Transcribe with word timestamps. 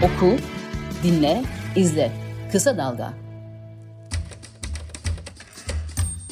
Oku, 0.00 0.36
dinle, 1.02 1.44
izle. 1.76 2.12
Kısa 2.52 2.76
Dalga. 2.76 3.12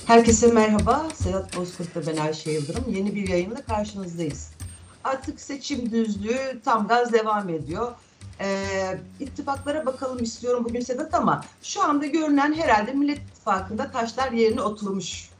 Herkese 0.06 0.46
merhaba. 0.46 1.06
Sedat 1.14 1.56
Bozkurt 1.56 1.96
ve 1.96 2.06
ben 2.06 2.16
Ayşe 2.16 2.50
Yıldırım. 2.50 2.84
Yeni 2.88 3.14
bir 3.14 3.29
yayınla 3.29 3.62
karşınızdayız. 3.62 4.50
Artık 5.04 5.40
seçim 5.40 5.90
düzlüğü 5.90 6.61
tam 6.64 6.89
gaz 6.89 7.12
devam 7.12 7.48
ediyor. 7.48 7.93
Ee, 8.40 8.98
ittifaklara 9.20 9.86
bakalım 9.86 10.22
istiyorum 10.22 10.64
bugün 10.64 10.80
Sedat 10.80 11.14
ama 11.14 11.44
şu 11.62 11.82
anda 11.82 12.07
görünen 12.07 12.54
herhalde 12.54 12.93
Millet 12.93 13.18
İttifakı'nda 13.18 13.90
taşlar 13.90 14.32
yerine 14.32 14.62
oturmuş. 14.62 15.30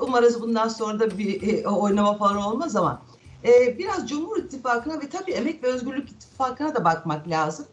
Umarız 0.00 0.42
bundan 0.42 0.68
sonra 0.68 1.00
da 1.00 1.18
bir 1.18 1.48
e, 1.48 1.68
oynama 1.68 2.18
falan 2.18 2.36
olmaz 2.36 2.76
ama 2.76 3.02
e, 3.44 3.78
biraz 3.78 4.08
Cumhur 4.08 4.36
İttifakı'na 4.36 5.00
ve 5.00 5.08
tabii 5.08 5.32
Emek 5.32 5.62
ve 5.64 5.66
Özgürlük 5.66 6.10
İttifakı'na 6.10 6.74
da 6.74 6.84
bakmak 6.84 7.28
lazım. 7.28 7.66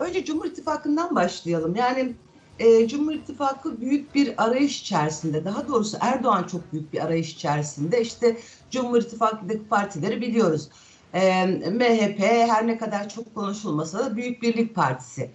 Önce 0.00 0.24
Cumhur 0.24 0.44
İttifakı'ndan 0.44 1.14
başlayalım. 1.14 1.76
Yani 1.76 2.14
e, 2.58 2.88
Cumhur 2.88 3.12
İttifakı 3.12 3.80
büyük 3.80 4.14
bir 4.14 4.44
arayış 4.44 4.80
içerisinde. 4.80 5.44
Daha 5.44 5.68
doğrusu 5.68 5.96
Erdoğan 6.00 6.44
çok 6.44 6.72
büyük 6.72 6.92
bir 6.92 7.04
arayış 7.04 7.32
içerisinde. 7.32 8.00
İşte 8.00 8.36
Cumhur 8.70 9.02
İttifakı'ndaki 9.02 9.68
partileri 9.68 10.20
biliyoruz. 10.20 10.68
E, 11.14 11.46
MHP 11.70 12.20
her 12.20 12.66
ne 12.66 12.78
kadar 12.78 13.08
çok 13.08 13.34
konuşulmasa 13.34 13.98
da 13.98 14.16
Büyük 14.16 14.42
Birlik 14.42 14.74
Partisi. 14.74 15.30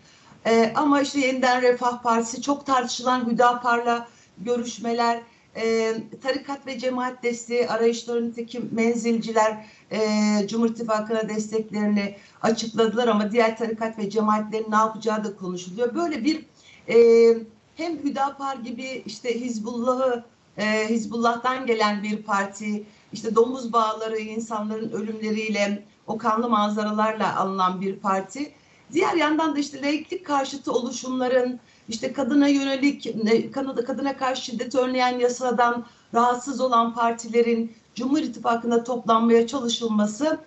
E, 0.45 0.73
ama 0.75 1.01
işte 1.01 1.19
yeniden 1.19 1.61
Refah 1.61 2.03
Partisi 2.03 2.41
çok 2.41 2.65
tartışılan 2.65 3.27
Hüdapar'la 3.27 4.07
görüşmeler, 4.37 5.21
e, 5.57 5.95
tarikat 6.21 6.67
ve 6.67 6.79
cemaat 6.79 7.23
desteği 7.23 7.69
arayışlarındaki 7.69 8.61
menzilciler 8.71 9.65
e, 9.91 9.99
Cumhur 10.47 10.69
İttifakı'na 10.69 11.29
desteklerini 11.29 12.15
açıkladılar 12.41 13.07
ama 13.07 13.31
diğer 13.31 13.57
tarikat 13.57 13.97
ve 13.99 14.09
cemaatlerin 14.09 14.71
ne 14.71 14.75
yapacağı 14.75 15.23
da 15.23 15.35
konuşuluyor. 15.35 15.95
Böyle 15.95 16.23
bir 16.23 16.45
e, 16.89 16.97
hem 17.75 17.97
Hüdapar 18.03 18.55
gibi 18.55 19.03
işte 19.05 19.39
Hizbullah'ı 19.39 20.23
e, 20.57 20.89
Hizbullah'tan 20.89 21.65
gelen 21.65 22.03
bir 22.03 22.23
parti, 22.23 22.83
işte 23.13 23.35
domuz 23.35 23.73
bağları, 23.73 24.17
insanların 24.17 24.91
ölümleriyle, 24.91 25.83
o 26.07 26.17
kanlı 26.17 26.49
manzaralarla 26.49 27.35
alınan 27.39 27.81
bir 27.81 27.95
parti. 27.95 28.51
Diğer 28.93 29.13
yandan 29.13 29.55
da 29.55 29.59
işte 29.59 29.81
laiklik 29.81 30.25
karşıtı 30.25 30.71
oluşumların, 30.71 31.59
işte 31.89 32.13
kadına 32.13 32.47
yönelik, 32.47 33.13
Kanada 33.53 33.85
kadına 33.85 34.17
karşı 34.17 34.41
şiddet 34.41 34.75
önleyen 34.75 35.19
yasadan 35.19 35.85
rahatsız 36.13 36.61
olan 36.61 36.93
partilerin 36.93 37.71
Cumhur 37.95 38.19
İttifakı'nda 38.19 38.83
toplanmaya 38.83 39.47
çalışılması 39.47 40.39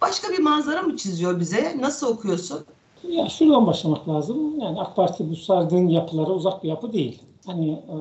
başka 0.00 0.32
bir 0.32 0.38
manzara 0.38 0.82
mı 0.82 0.96
çiziyor 0.96 1.40
bize? 1.40 1.76
Nasıl 1.80 2.06
okuyorsun? 2.06 2.64
Ya 3.08 3.28
şuradan 3.28 3.66
başlamak 3.66 4.08
lazım. 4.08 4.60
Yani 4.60 4.80
AK 4.80 4.96
Parti 4.96 5.30
bu 5.30 5.36
sardığın 5.36 5.88
yapılara 5.88 6.30
uzak 6.30 6.64
bir 6.64 6.68
yapı 6.68 6.92
değil. 6.92 7.22
Hani 7.46 7.70
e, 7.70 7.96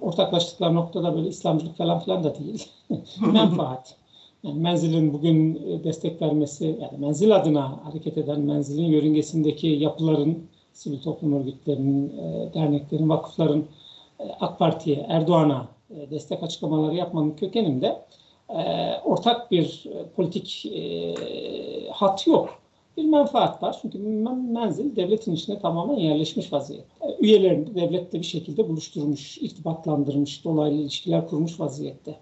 ortaklaştıkları 0.00 0.74
noktada 0.74 1.14
böyle 1.16 1.28
İslamcılık 1.28 1.76
falan 1.76 2.00
filan 2.00 2.24
da 2.24 2.34
değil. 2.38 2.68
Menfaat. 3.32 3.96
Yani 4.42 4.60
menzilin 4.60 5.12
bugün 5.12 5.54
destek 5.84 6.22
vermesi, 6.22 6.78
yani 6.80 6.98
menzil 6.98 7.36
adına 7.36 7.80
hareket 7.84 8.18
eden 8.18 8.40
menzilin 8.40 8.86
yörüngesindeki 8.86 9.66
yapıların, 9.66 10.48
sivil 10.78 11.00
toplum 11.00 11.40
örgütlerinin, 11.40 12.18
e, 12.18 12.54
derneklerin, 12.54 13.08
vakıfların 13.08 13.64
e, 14.20 14.24
AK 14.40 14.58
Parti'ye, 14.58 15.06
Erdoğan'a 15.08 15.68
e, 15.90 16.10
destek 16.10 16.42
açıklamaları 16.42 16.94
yapmanın 16.94 17.30
kökeninde 17.30 18.02
e, 18.48 18.92
ortak 19.04 19.50
bir 19.50 19.84
e, 19.94 20.08
politik 20.16 20.72
hat 21.90 22.26
yok 22.26 22.58
bir 22.96 23.04
menfaat 23.04 23.62
var. 23.62 23.78
Çünkü 23.82 23.98
menzil 24.52 24.96
devletin 24.96 25.34
içine 25.34 25.58
tamamen 25.58 25.96
yerleşmiş 25.96 26.52
vaziyette. 26.52 26.88
Üyelerini 27.20 27.66
de 27.66 27.74
devlette 27.74 28.18
bir 28.18 28.24
şekilde 28.24 28.68
buluşturmuş, 28.68 29.38
irtibatlandırmış, 29.38 30.44
dolaylı 30.44 30.76
ilişkiler 30.76 31.28
kurmuş 31.28 31.60
vaziyette. 31.60 32.14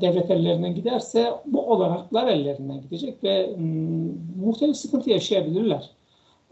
Devlet 0.00 0.30
ellerinden 0.30 0.74
giderse 0.74 1.30
bu 1.46 1.70
olanaklar 1.72 2.26
ellerinden 2.26 2.80
gidecek 2.82 3.24
ve 3.24 3.54
m, 3.58 4.12
muhtelif 4.44 4.76
sıkıntı 4.76 5.10
yaşayabilirler. 5.10 5.90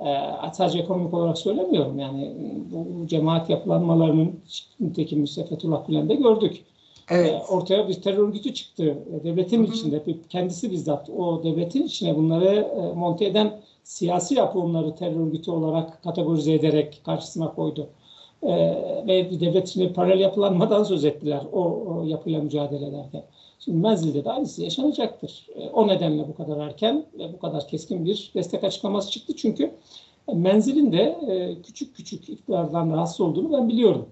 E, 0.07 0.53
sadece 0.53 0.79
ekonomik 0.79 1.15
olarak 1.15 1.39
söylemiyorum. 1.39 1.99
Yani 1.99 2.33
bu 2.73 3.07
cemaat 3.07 3.51
yapılanmalarının 3.51 4.41
nitekim 4.81 5.27
Fethullah 5.27 5.87
Gülen'de 5.87 6.15
gördük. 6.15 6.65
Evet. 7.11 7.31
E, 7.31 7.53
ortaya 7.53 7.89
bir 7.89 7.95
terör 7.95 8.29
örgütü 8.29 8.55
çıktı. 8.55 8.99
Devletin 9.25 9.65
Hı-hı. 9.65 9.73
içinde 9.73 10.03
kendisi 10.29 10.71
bizzat 10.71 11.11
o 11.11 11.43
devletin 11.45 11.83
içine 11.83 12.17
bunları 12.17 12.55
e, 12.55 12.93
monte 12.93 13.25
eden 13.25 13.61
siyasi 13.85 14.35
yapı 14.35 14.59
onları 14.59 14.95
terör 14.95 15.27
örgütü 15.27 15.51
olarak 15.51 16.03
kategorize 16.03 16.53
ederek 16.53 17.01
karşısına 17.05 17.55
koydu. 17.55 17.89
E, 18.43 18.53
ve 19.07 19.31
bir 19.31 19.41
devlet 19.41 19.69
içinde 19.69 19.93
paralel 19.93 20.21
yapılanmadan 20.21 20.85
söz 20.85 21.05
ettiler 21.05 21.43
o, 21.53 21.63
o 21.63 22.05
yapıyla 22.07 22.43
mücadele 22.43 22.87
ederken. 22.87 23.23
Şimdi 23.59 23.79
menzilde 23.79 24.25
de 24.25 24.31
aynısı 24.31 24.63
yaşanacaktır. 24.63 25.47
O 25.73 25.89
nedenle 25.89 26.29
bu 26.29 26.35
kadar 26.35 26.67
erken 26.67 27.05
ve 27.19 27.33
bu 27.33 27.39
kadar 27.39 27.69
keskin 27.69 28.05
bir 28.05 28.31
destek 28.35 28.65
açıklaması 28.65 29.11
çıktı. 29.11 29.37
Çünkü 29.37 29.71
menzilin 30.35 30.93
de 30.93 31.19
küçük 31.63 31.97
küçük 31.97 32.29
iktidardan 32.29 32.91
rahatsız 32.91 33.21
olduğunu 33.21 33.53
ben 33.53 33.69
biliyorum. 33.69 34.07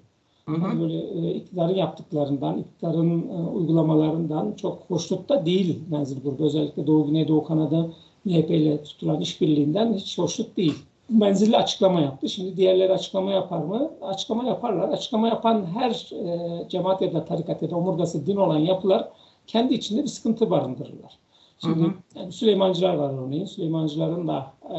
Hı 0.49 0.55
hı. 0.55 0.81
Böyle 0.81 0.99
e, 0.99 1.35
iktidarın 1.35 1.75
yaptıklarından, 1.75 2.59
iktidarın 2.59 3.29
e, 3.29 3.49
uygulamalarından 3.49 4.53
çok 4.53 4.83
hoşnut 4.89 5.29
da 5.29 5.47
değil 5.47 5.79
menzil 5.91 6.23
grubu. 6.23 6.45
Özellikle 6.45 6.87
Doğu 6.87 7.07
Güneydoğu 7.07 7.45
Kanada 7.45 7.87
MHP 8.25 8.51
ile 8.51 8.83
tutulan 8.83 9.21
işbirliğinden 9.21 9.95
hiç 9.95 10.19
hoşnut 10.19 10.57
değil. 10.57 10.75
Menzilli 11.09 11.57
açıklama 11.57 12.01
yaptı. 12.01 12.29
Şimdi 12.29 12.57
diğerleri 12.57 12.93
açıklama 12.93 13.33
yapar 13.33 13.59
mı? 13.59 13.91
Açıklama 14.03 14.45
yaparlar. 14.45 14.89
Açıklama 14.89 15.29
yapan 15.29 15.67
her 15.75 16.11
e, 16.13 16.69
cemaat 16.69 17.03
ya 17.03 17.13
da 17.13 17.25
tarikat 17.25 17.63
ya 17.63 17.71
da 17.71 17.77
omurgası 17.77 18.27
din 18.27 18.37
olan 18.37 18.59
yapılar 18.59 19.09
kendi 19.47 19.75
içinde 19.75 20.03
bir 20.03 20.09
sıkıntı 20.09 20.51
barındırırlar. 20.51 21.19
Şimdi 21.59 21.81
hı 21.81 21.85
hı. 21.85 21.93
Yani 22.15 22.33
Süleymancılar 22.33 22.95
var 22.95 23.27
örneğin. 23.27 23.45
Süleymancıların 23.45 24.29
da 24.29 24.53
e, 24.71 24.79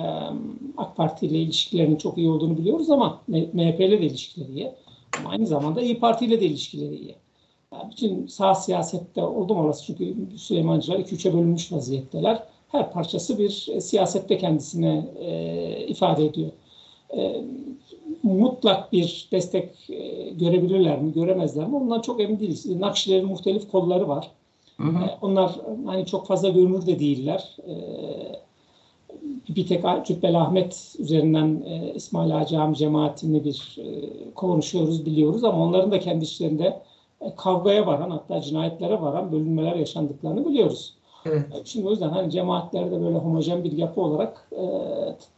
AK 0.77 0.95
Parti 0.97 1.25
ile 1.25 1.37
ilişkilerinin 1.37 1.95
çok 1.95 2.17
iyi 2.17 2.29
olduğunu 2.29 2.57
biliyoruz 2.57 2.89
ama 2.89 3.21
MHP 3.27 3.79
ile 3.79 4.01
de 4.01 4.05
ilişkileri 4.05 4.51
iyi. 4.51 4.71
Ama 5.19 5.29
aynı 5.29 5.47
zamanda 5.47 5.81
İyi 5.81 5.99
Parti 5.99 6.25
ile 6.25 6.41
de 6.41 6.45
ilişkileri 6.45 6.95
iyi. 6.95 7.15
Yani 7.73 7.91
bütün 7.91 8.27
sağ 8.27 8.55
siyasette 8.55 9.23
oldum 9.23 9.57
olası 9.57 9.85
çünkü 9.85 10.37
Süleymancılar 10.37 10.99
2-3'e 10.99 11.33
bölünmüş 11.33 11.71
vaziyetteler. 11.71 12.43
Her 12.71 12.91
parçası 12.91 13.37
bir 13.37 13.67
e, 13.71 13.81
siyasette 13.81 14.37
kendisine 14.37 15.05
e, 15.19 15.87
ifade 15.87 16.25
ediyor. 16.25 16.49
E, 17.17 17.43
mutlak 18.23 18.93
bir 18.93 19.27
destek 19.31 19.89
e, 19.89 20.29
görebilirler 20.29 21.01
mi, 21.01 21.13
göremezler 21.13 21.67
mi? 21.67 21.75
Ondan 21.75 22.01
çok 22.01 22.21
emin 22.21 22.39
değiliz. 22.39 22.65
Nakşilerin 22.65 23.27
muhtelif 23.27 23.71
kolları 23.71 24.07
var. 24.07 24.31
Hı 24.77 24.83
hı. 24.83 25.05
E, 25.05 25.17
onlar 25.21 25.51
hani 25.85 26.05
çok 26.05 26.27
fazla 26.27 26.49
görünür 26.49 26.85
de 26.85 26.99
değiller. 26.99 27.55
E, 27.67 27.73
bir 29.55 29.67
tek 29.67 29.83
Cübbeli 30.05 30.37
Ahmet 30.37 30.95
üzerinden 30.99 31.63
e, 31.65 31.93
İsmail 31.95 32.37
Ağa 32.37 32.45
Cami 32.45 32.75
cemaatini 32.75 33.43
bir 33.43 33.77
e, 33.77 33.85
konuşuyoruz, 34.35 35.05
biliyoruz 35.05 35.43
ama 35.43 35.63
onların 35.63 35.91
da 35.91 35.99
kendi 35.99 36.23
içlerinde 36.23 36.81
e, 37.21 37.35
kavgaya 37.35 37.87
varan 37.87 38.09
hatta 38.09 38.41
cinayetlere 38.41 39.01
varan 39.01 39.31
bölünmeler 39.31 39.75
yaşandıklarını 39.75 40.45
biliyoruz. 40.45 40.93
Evet. 41.25 41.45
E, 41.53 41.65
şimdi 41.65 41.87
o 41.87 41.91
yüzden 41.91 42.09
hani 42.09 42.31
cemaatlerde 42.31 43.01
böyle 43.01 43.17
homojen 43.17 43.63
bir 43.63 43.71
yapı 43.71 44.01
olarak 44.01 44.47
e, 44.51 44.63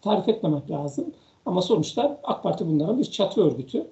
tarif 0.02 0.30
etmemek 0.30 0.72
lazım. 0.72 1.06
Ama 1.46 1.62
sonuçta 1.62 2.20
AK 2.24 2.44
Parti 2.44 2.68
bunların 2.68 3.00
bir 3.00 3.06
çatı 3.06 3.42
örgütü. 3.42 3.88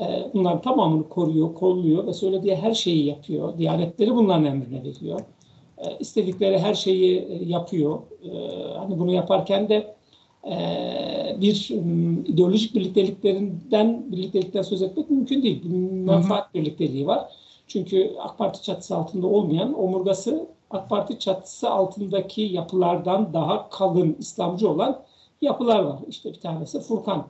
E, 0.00 0.30
bunların 0.34 0.60
tamamını 0.60 1.08
koruyor, 1.08 1.54
kolluyor 1.54 2.06
ve 2.06 2.12
söylediği 2.12 2.56
her 2.56 2.74
şeyi 2.74 3.06
yapıyor. 3.06 3.58
Diyanetleri 3.58 4.14
bunların 4.14 4.44
emrine 4.44 4.84
veriyor. 4.84 5.20
E, 5.78 5.98
istedikleri 5.98 6.58
her 6.58 6.74
şeyi 6.74 7.18
e, 7.18 7.44
yapıyor. 7.44 7.98
E, 8.24 8.30
hani 8.78 8.98
bunu 8.98 9.12
yaparken 9.12 9.68
de 9.68 9.94
bir 11.40 11.70
ideolojik 12.26 12.74
birlikteliklerinden 12.74 14.12
birliktelikten 14.12 14.62
söz 14.62 14.82
etmek 14.82 15.10
mümkün 15.10 15.42
değil. 15.42 15.62
Bir 15.64 15.68
menfaat 16.06 16.54
birlikteliği 16.54 17.06
var. 17.06 17.32
Çünkü 17.66 18.16
AK 18.20 18.38
Parti 18.38 18.62
çatısı 18.62 18.96
altında 18.96 19.26
olmayan 19.26 19.80
omurgası 19.80 20.46
AK 20.70 20.88
Parti 20.88 21.18
çatısı 21.18 21.70
altındaki 21.70 22.42
yapılardan 22.42 23.32
daha 23.32 23.68
kalın 23.68 24.16
İslamcı 24.18 24.70
olan 24.70 25.02
yapılar 25.42 25.82
var. 25.82 25.98
İşte 26.08 26.32
bir 26.32 26.40
tanesi 26.40 26.80
Furkan 26.80 27.26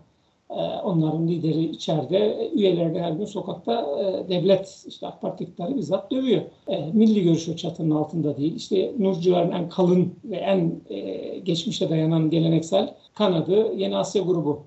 ee, 0.50 0.54
onların 0.84 1.28
lideri 1.28 1.64
içeride, 1.64 2.50
üyeleri 2.54 3.00
her 3.00 3.12
gün 3.12 3.24
sokakta 3.24 3.86
e, 4.00 4.28
devlet, 4.28 4.84
işte 4.88 5.06
AK 5.06 5.20
Parti 5.20 5.44
iktidarı 5.44 5.76
bizzat 5.76 6.10
dövüyor. 6.10 6.42
E, 6.68 6.92
milli 6.92 7.22
görüşü 7.22 7.56
çatının 7.56 7.90
altında 7.90 8.36
değil. 8.36 8.56
İşte 8.56 8.92
Nurcuların 8.98 9.52
en 9.52 9.68
kalın 9.68 10.14
ve 10.24 10.36
en 10.36 10.80
e, 10.90 11.38
geçmişe 11.38 11.90
dayanan 11.90 12.30
geleneksel 12.30 12.94
kanadı 13.14 13.74
Yeni 13.74 13.96
Asya 13.96 14.22
grubu. 14.22 14.62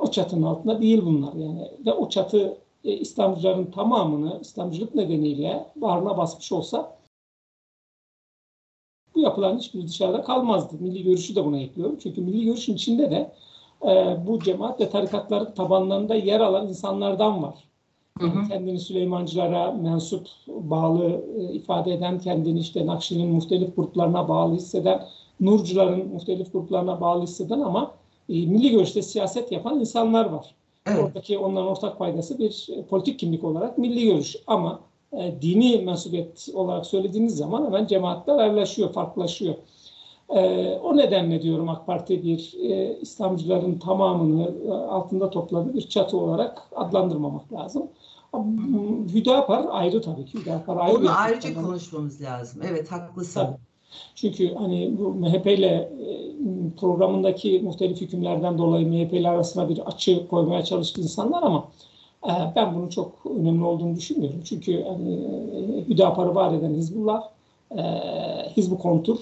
O 0.00 0.10
çatının 0.10 0.42
altında 0.42 0.82
değil 0.82 1.02
bunlar 1.04 1.32
yani. 1.32 1.68
Ve 1.86 1.92
o 1.92 2.08
çatı 2.08 2.56
İslamcıların 2.84 3.70
tamamını 3.70 4.38
İslamcılık 4.40 4.94
nedeniyle 4.94 5.66
bağrına 5.76 6.18
basmış 6.18 6.52
olsa 6.52 6.96
bu 9.14 9.20
yapılan 9.20 9.58
hiçbir 9.58 9.86
dışarıda 9.88 10.22
kalmazdı. 10.22 10.76
Milli 10.80 11.02
görüşü 11.02 11.36
de 11.36 11.44
buna 11.44 11.60
ekliyorum. 11.60 11.98
Çünkü 12.02 12.20
milli 12.20 12.44
görüşün 12.44 12.74
içinde 12.74 13.10
de 13.10 13.32
e, 13.82 14.16
bu 14.26 14.40
cemaat 14.40 14.80
ve 14.80 14.90
tarikatların 14.90 15.54
tabanlarında 15.54 16.14
yer 16.14 16.40
alan 16.40 16.68
insanlardan 16.68 17.42
var. 17.42 17.54
Hı 18.18 18.26
hı. 18.26 18.48
Kendini 18.48 18.80
Süleymancılara 18.80 19.72
mensup, 19.72 20.26
bağlı 20.48 21.24
e, 21.38 21.52
ifade 21.52 21.92
eden, 21.92 22.18
kendini 22.18 22.58
işte 22.58 22.86
Nakşi'nin 22.86 23.32
muhtelif 23.32 23.76
gruplarına 23.76 24.28
bağlı 24.28 24.54
hisseden, 24.54 25.04
Nurcuların 25.40 26.08
muhtelif 26.08 26.52
gruplarına 26.52 27.00
bağlı 27.00 27.22
hisseden 27.22 27.60
ama 27.60 27.94
e, 28.28 28.32
milli 28.32 28.70
görüşte 28.70 29.02
siyaset 29.02 29.52
yapan 29.52 29.80
insanlar 29.80 30.24
var. 30.24 30.54
Evet. 30.86 31.04
Oradaki 31.04 31.38
onların 31.38 31.68
ortak 31.68 31.98
paydası 31.98 32.38
bir 32.38 32.68
e, 32.76 32.82
politik 32.82 33.18
kimlik 33.18 33.44
olarak 33.44 33.78
milli 33.78 34.04
görüş 34.04 34.36
ama 34.46 34.80
e, 35.20 35.42
dini 35.42 35.78
mensubiyet 35.78 36.48
olarak 36.54 36.86
söylediğiniz 36.86 37.36
zaman 37.36 37.66
hemen 37.66 37.86
cemaatler 37.86 38.38
ayrılaşıyor, 38.38 38.92
farklılaşıyor. 38.92 39.54
E, 40.28 40.70
o 40.82 40.96
nedenle 40.96 41.42
diyorum 41.42 41.68
AK 41.68 41.86
Parti 41.86 42.22
bir 42.22 42.54
e, 42.62 42.98
İslamcıların 43.00 43.78
tamamını 43.78 44.54
e, 44.66 44.70
altında 44.72 45.30
topladığı 45.30 45.74
bir 45.74 45.88
çatı 45.88 46.16
olarak 46.16 46.62
adlandırmamak 46.76 47.52
lazım. 47.52 47.82
Hüdapar 49.14 49.66
ayrı 49.70 50.02
tabii 50.02 50.24
ki. 50.24 50.38
Hüdapar 50.38 50.76
ayrı 50.76 50.98
Onu 50.98 51.10
ayrıca 51.18 51.54
konu. 51.54 51.66
konuşmamız 51.66 52.22
lazım. 52.22 52.62
Evet 52.68 52.92
haklısın. 52.92 53.40
Tabii. 53.40 53.56
Çünkü 54.14 54.54
hani 54.54 54.98
bu 54.98 55.14
MHP 55.14 55.46
ile 55.46 55.92
programındaki 56.80 57.60
muhtelif 57.64 58.00
hükümlerden 58.00 58.58
dolayı 58.58 58.86
MHP 58.86 59.12
ile 59.12 59.28
arasına 59.28 59.68
bir 59.68 59.78
açı 59.78 60.28
koymaya 60.28 60.64
çalıştı 60.64 61.00
insanlar 61.00 61.42
ama 61.42 61.68
ben 62.56 62.74
bunun 62.74 62.88
çok 62.88 63.12
önemli 63.40 63.64
olduğunu 63.64 63.96
düşünmüyorum. 63.96 64.40
Çünkü 64.44 64.82
hani 64.82 65.18
Hüdapar'ı 65.88 66.34
var 66.34 66.54
eden 66.54 66.74
Hizbullah, 66.74 67.22
e, 67.76 67.82
Hizbu 68.56 68.78
Kontur 68.78 69.18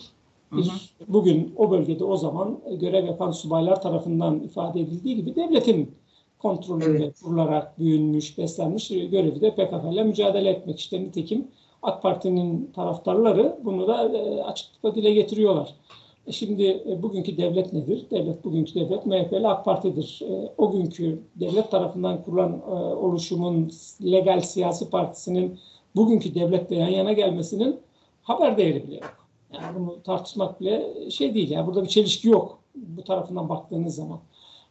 hı. 0.51 0.63
bugün 1.09 1.55
o 1.57 1.71
bölgede 1.71 2.05
o 2.05 2.17
zaman 2.17 2.59
görev 2.81 3.07
yapan 3.07 3.31
subaylar 3.31 3.83
tarafından 3.83 4.41
ifade 4.41 4.81
edildiği 4.81 5.17
gibi 5.17 5.37
devletin 5.37 5.95
kontrolünde 6.39 7.05
Evet. 7.05 7.21
kurularak 7.21 7.79
büyünmüş, 7.79 8.39
beslenmiş 8.39 8.89
görevi 8.89 9.41
de 9.41 9.51
PKK 9.51 9.93
ile 9.93 10.03
mücadele 10.03 10.51
etmek. 10.51 10.81
İşte 10.81 11.01
nitekim 11.01 11.49
AK 11.83 12.03
Parti'nin 12.03 12.71
taraftarları 12.75 13.59
bunu 13.65 13.89
da 13.89 14.19
e, 14.19 14.43
açıklıkla 14.43 14.95
dile 14.95 15.13
getiriyorlar. 15.15 15.75
E 16.27 16.33
Şimdi 16.33 16.83
e, 16.89 17.03
bugünkü 17.03 17.37
devlet 17.37 17.73
nedir? 17.73 18.07
Devlet 18.11 18.45
bugünkü 18.45 18.75
devlet 18.75 19.07
MHP 19.07 19.33
ile 19.33 19.49
AK 19.49 19.65
Parti'dir. 19.65 20.21
E, 20.23 20.53
O 20.59 20.71
günkü 20.73 21.23
devlet 21.37 21.71
tarafından 21.71 22.23
kurulan 22.23 22.71
oluşumun 22.97 23.73
legal 24.03 24.41
siyasi 24.41 24.91
partisinin 24.91 25.59
bugünkü 25.97 26.35
devletle 26.35 26.77
yan 26.77 26.89
yana 26.89 27.13
gelmesinin 27.13 27.81
haber 28.23 28.57
değeri 28.59 28.87
bile 28.87 28.95
yok. 28.95 29.27
Yani 29.55 29.79
bunu 29.79 30.03
tartışmak 30.03 30.61
bile 30.61 31.11
şey 31.11 31.35
değil. 31.35 31.51
Yani 31.51 31.67
burada 31.67 31.83
bir 31.83 31.89
çelişki 31.89 32.29
yok 32.29 32.59
bu 32.75 33.05
tarafından 33.05 33.49
baktığınız 33.49 33.95
zaman. 33.95 34.19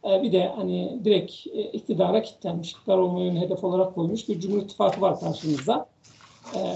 Bir 0.04 0.32
de 0.32 0.48
hani 0.56 1.00
direkt 1.04 1.32
iktidara 1.72 2.22
kilitlenmiş, 2.22 2.72
iktidar 2.72 2.98
olmayı 2.98 3.32
hedef 3.32 3.64
olarak 3.64 3.94
koymuş 3.94 4.28
bir 4.28 4.40
Cumhur 4.40 4.62
İttifakı 4.62 5.00
var 5.00 5.20
karşımızda. 5.20 5.86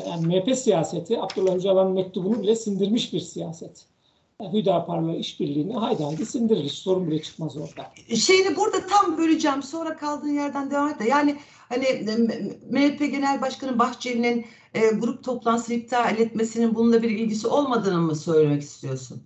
Yani 0.06 0.26
MHP 0.26 0.56
siyaseti 0.56 1.20
Abdullah 1.22 1.54
Öcalan'ın 1.54 1.92
mektubunu 1.92 2.42
bile 2.42 2.56
sindirmiş 2.56 3.12
bir 3.12 3.20
siyaset. 3.20 3.86
Hüdapar'la 4.42 5.16
işbirliğini 5.16 5.74
haydi 5.74 6.04
haydi 6.04 6.26
sindirir. 6.26 6.64
Hiç 6.64 6.72
sorun 6.72 7.06
bile 7.06 7.22
çıkmaz 7.22 7.56
orada. 7.56 7.92
Şeyini 8.16 8.56
burada 8.56 8.86
tam 8.86 9.18
böleceğim. 9.18 9.62
Sonra 9.62 9.96
kaldığın 9.96 10.34
yerden 10.34 10.70
devam 10.70 10.88
et 10.88 11.00
de. 11.00 11.04
Yani 11.04 11.36
hani 11.68 11.84
MHP 12.70 12.98
Genel 12.98 13.40
Başkanı 13.40 13.78
Bahçeli'nin 13.78 14.46
e, 14.74 14.80
grup 14.90 15.24
toplantısını 15.24 15.76
iptal 15.76 16.18
etmesinin 16.18 16.74
bununla 16.74 17.02
bir 17.02 17.10
ilgisi 17.10 17.48
olmadığını 17.48 18.00
mı 18.00 18.16
söylemek 18.16 18.62
istiyorsun? 18.62 19.22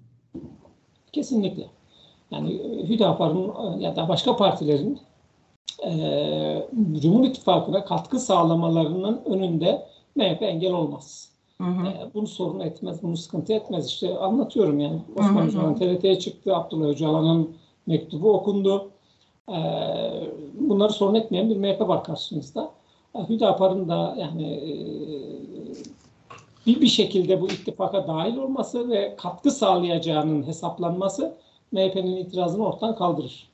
Kesinlikle. 1.13 1.67
Yani 2.31 2.55
e, 2.55 2.89
Hüdapar'ın 2.89 3.49
e, 3.49 3.83
ya 3.85 3.97
da 3.97 4.09
başka 4.09 4.37
partilerin 4.37 5.01
e, 5.87 5.91
Cumhur 7.03 7.25
İttifakı'na 7.25 7.85
katkı 7.85 8.21
sağlamalarının 8.21 9.25
önünde 9.25 9.87
MHP 10.17 10.43
engel 10.43 10.73
olmaz. 10.73 11.30
Hı 11.61 11.65
hı. 11.65 11.87
E, 11.87 12.11
bunu 12.15 12.27
sorun 12.27 12.61
etmez, 12.61 13.03
bunu 13.03 13.17
sıkıntı 13.17 13.53
etmez. 13.53 13.87
İşte 13.87 14.19
anlatıyorum 14.19 14.81
yani. 14.81 15.03
Osman 15.17 15.43
hı. 15.43 15.49
Öcalan 15.49 15.77
TRT'ye 15.77 16.19
çıktı, 16.19 16.57
Abdullah 16.57 16.89
Öcalan'ın 16.89 17.57
mektubu 17.87 18.33
okundu. 18.33 18.91
E, 19.49 19.59
bunları 20.61 20.93
sorun 20.93 21.15
etmeyen 21.15 21.51
bir 21.51 21.57
MHP 21.57 21.81
var 21.81 22.05
karşımızda. 22.05 22.71
E, 23.15 23.29
Hüdapar'ın 23.29 23.89
da 23.89 24.17
yani 24.19 24.53
e, 24.53 24.71
bir, 26.67 26.81
bir 26.81 26.87
şekilde 26.87 27.41
bu 27.41 27.49
ittifaka 27.49 28.09
dahil 28.09 28.37
olması 28.37 28.91
ve 28.91 29.17
katkı 29.19 29.51
sağlayacağının 29.51 30.47
hesaplanması 30.47 31.37
MHP'nin 31.73 32.17
itirazını 32.17 32.67
ortadan 32.67 32.97
kaldırır. 32.97 33.51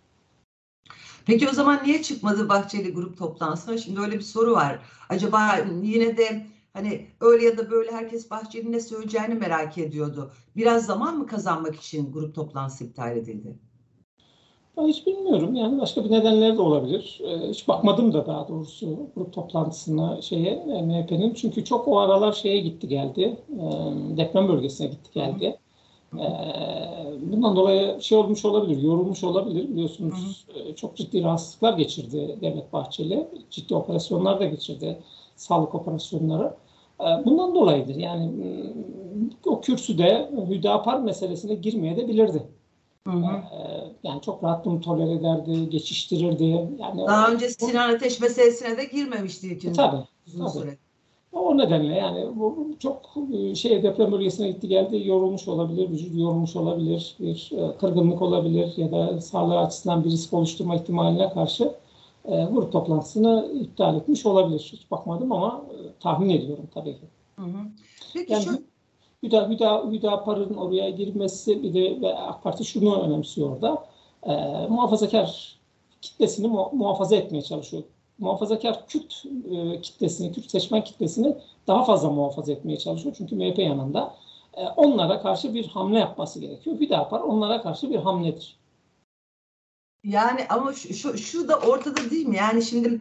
Peki 1.27 1.49
o 1.49 1.53
zaman 1.53 1.81
niye 1.85 2.03
çıkmadı 2.03 2.49
Bahçeli 2.49 2.93
grup 2.93 3.19
toplantısına? 3.19 3.79
Şimdi 3.79 4.01
öyle 4.01 4.13
bir 4.13 4.21
soru 4.21 4.53
var. 4.53 4.79
Acaba 5.09 5.57
yine 5.83 6.17
de 6.17 6.47
hani 6.77 7.07
öyle 7.21 7.45
ya 7.45 7.59
da 7.59 7.71
böyle 7.71 7.93
herkes 7.93 8.31
Bahçeli'nin 8.31 8.73
ne 8.73 8.81
söyleyeceğini 8.81 9.35
merak 9.35 9.79
ediyordu. 9.79 10.31
Biraz 10.57 10.87
zaman 10.87 11.19
mı 11.19 11.27
kazanmak 11.27 11.77
için 11.77 12.13
grup 12.13 12.35
toplantısı 12.35 12.85
iptal 12.85 13.17
edildi? 13.17 13.57
Ben 14.77 14.87
hiç 14.87 15.07
bilmiyorum. 15.07 15.55
Yani 15.55 15.81
başka 15.81 16.05
bir 16.05 16.11
nedenleri 16.11 16.57
de 16.57 16.63
olabilir. 16.63 17.21
Ee, 17.25 17.51
hiç 17.51 17.69
bakmadım 17.69 18.13
da 18.13 18.27
daha 18.27 18.49
doğrusu 18.49 19.11
grup 19.17 19.33
toplantısına 19.33 20.23
şeye 20.23 20.51
e, 20.51 20.83
MHP'nin. 20.83 21.35
Çünkü 21.35 21.65
çok 21.65 21.89
o 21.89 21.99
aralar 21.99 22.33
şeye 22.33 22.61
gitti 22.61 22.89
geldi. 22.89 23.37
e, 23.51 23.63
deprem 24.17 24.49
bölgesine 24.49 24.87
gitti 24.87 25.11
geldi. 25.15 25.59
E, 26.15 26.27
bundan 27.33 27.57
dolayı 27.57 28.03
şey 28.03 28.19
olmuş 28.19 28.45
olabilir, 28.45 28.83
yorulmuş 28.83 29.25
olabilir. 29.25 29.69
Biliyorsunuz 29.69 30.47
e, 30.55 30.75
çok 30.75 30.97
ciddi 30.97 31.23
rahatsızlıklar 31.23 31.79
geçirdi 31.79 32.39
Devlet 32.41 32.73
Bahçeli. 32.73 33.29
Ciddi 33.51 33.75
operasyonlar 33.75 34.41
da 34.41 34.45
geçirdi. 34.45 34.99
Sağlık 35.37 35.75
operasyonları. 35.75 36.55
E, 37.01 37.05
bundan 37.25 37.55
dolayıdır. 37.55 37.95
Yani 37.95 38.27
m, 38.27 38.75
o 39.47 39.61
kürsüde 39.61 40.31
Hüdapar 40.51 41.01
meselesine 41.01 41.55
girmeye 41.55 41.97
de 41.97 42.09
bilirdi. 42.09 42.43
Hı 43.07 43.11
hı. 43.13 43.25
Ee, 43.55 43.95
yani 44.03 44.21
çok 44.23 44.45
rahat 44.45 44.65
bunu 44.65 44.81
tolere 44.81 45.13
ederdi, 45.13 45.71
geçiştirirdi. 45.71 46.45
Yani 46.79 47.07
Daha 47.07 47.29
o, 47.29 47.33
önce 47.33 47.49
Sinan 47.49 47.95
Ateş 47.95 48.21
meselesine 48.21 48.77
de 48.77 48.85
girmemişti 48.85 49.47
ilk 49.49 49.65
E, 49.65 49.73
tabii, 49.73 49.97
tabii. 50.39 50.51
süre. 50.51 50.79
o 51.33 51.59
nedenle 51.59 51.95
yani 51.95 52.27
bu 52.37 52.57
bu 52.57 52.79
çok 52.79 53.03
e, 53.35 53.55
şey 53.55 53.83
deprem 53.83 54.13
bölgesine 54.13 54.49
gitti 54.51 54.69
geldi, 54.69 55.03
yorulmuş 55.09 55.49
olabilir, 55.49 55.91
vücut 55.91 56.15
yorulmuş 56.17 56.57
olabilir, 56.57 57.17
bir 57.21 57.51
e, 57.57 57.77
kırgınlık 57.79 58.23
olabilir 58.23 58.73
ya 58.77 58.93
da 58.93 59.21
sağlığı 59.21 59.59
açısından 59.59 60.05
bir 60.05 60.11
risk 60.11 60.33
oluşturma 60.33 60.77
ihtimaline 60.77 61.31
karşı 61.31 61.75
e, 62.29 62.45
grup 62.45 62.73
toplantısını 62.73 63.51
iptal 63.61 63.97
etmiş 63.97 64.27
olabilir. 64.27 64.71
Hiç 64.73 64.91
bakmadım 64.91 65.33
ama 65.33 65.65
e, 65.71 65.77
tahmin 66.01 66.31
ediyorum 66.31 66.69
tabii 66.75 66.93
ki. 66.95 67.07
Hı 67.37 67.43
hı. 67.45 67.59
Peki 68.15 68.33
Yani 68.33 68.45
şu 68.45 68.63
Hüda, 69.23 69.49
Hüda, 69.49 69.85
Hüdapar'ın 69.91 70.55
oraya 70.55 70.91
girmesi 70.91 71.63
bir 71.63 71.75
de 71.75 72.01
ve 72.01 72.17
AK 72.19 72.43
Parti 72.43 72.65
şunu 72.65 73.01
önemsiyor 73.03 73.51
orada. 73.51 73.85
E, 74.27 74.33
muhafazakar 74.69 75.57
kitlesini 76.03 76.49
mu- 76.49 76.71
muhafaza 76.73 77.17
etmeye 77.17 77.43
çalışıyor. 77.43 77.83
Muhafazakar 78.19 78.87
Kürt 78.87 79.25
e, 79.51 79.81
kitlesini, 79.81 80.33
Kürt 80.33 80.51
seçmen 80.51 80.85
kitlesini 80.85 81.37
daha 81.67 81.85
fazla 81.85 82.11
muhafaza 82.11 82.53
etmeye 82.53 82.77
çalışıyor. 82.79 83.15
Çünkü 83.19 83.37
MHP 83.37 83.59
yanında. 83.59 84.15
E, 84.57 84.69
onlara 84.69 85.21
karşı 85.23 85.55
bir 85.55 85.67
hamle 85.67 85.99
yapması 85.99 86.41
gerekiyor. 86.41 86.77
Hüdapar 86.81 87.21
onlara 87.21 87.63
karşı 87.63 87.91
bir 87.91 87.97
hamledir. 87.97 88.57
Yani 90.07 90.47
ama 90.49 90.73
şu, 90.73 90.95
şu, 90.95 91.19
şu 91.19 91.49
da 91.49 91.59
ortada 91.59 92.11
değil 92.11 92.27
mi? 92.27 92.37
Yani 92.37 92.63
şimdi 92.63 93.01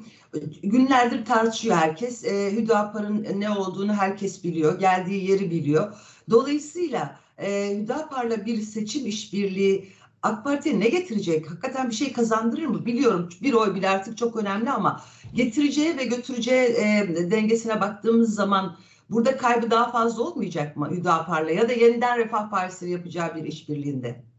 günlerdir 0.64 1.26
tartışıyor 1.26 1.76
herkes. 1.76 2.26
E, 2.26 2.52
Hüdapar'ın 2.52 3.28
ne 3.40 3.50
olduğunu 3.50 3.94
herkes 3.94 4.44
biliyor. 4.44 4.80
Geldiği 4.80 5.32
yeri 5.32 5.52
biliyor. 5.52 5.96
Dolayısıyla 6.30 7.20
e, 7.38 7.78
Hüdapar'la 7.82 8.46
bir 8.46 8.62
seçim 8.62 9.06
işbirliği 9.08 9.90
AK 10.24 10.44
Parti'ye 10.44 10.80
ne 10.80 10.90
getirecek? 10.90 11.52
Hakikaten 11.52 11.90
bir 11.90 11.96
şey 11.96 12.14
kazandırır 12.14 12.66
mı? 12.66 12.86
Biliyorum 12.86 13.30
bir 13.42 13.54
oy 13.54 13.76
bile 13.76 13.90
artık 13.90 14.18
çok 14.18 14.36
önemli 14.36 14.72
ama 14.72 15.02
getireceği 15.34 15.98
ve 15.98 16.06
götüreceği 16.06 16.70
e, 16.70 17.32
dengesine 17.32 17.82
baktığımız 17.82 18.36
zaman 18.36 18.78
burada 19.10 19.38
kaybı 19.38 19.72
daha 19.72 19.92
fazla 19.92 20.24
olmayacak 20.24 20.78
mı 20.78 20.90
Hüdapar'la 20.92 21.52
ya 21.52 21.70
da 21.70 21.74
yeniden 21.74 22.18
Refah 22.18 22.50
Partisi 22.50 22.90
yapacağı 22.90 23.36
bir 23.36 23.44
işbirliğinde? 23.44 24.35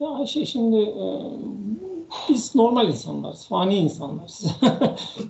Ya 0.00 0.26
şey 0.26 0.46
şimdi 0.46 0.76
e, 0.76 1.04
biz 2.28 2.54
normal 2.54 2.88
insanlarız, 2.88 3.46
fani 3.46 3.76
insanlarız. 3.76 4.46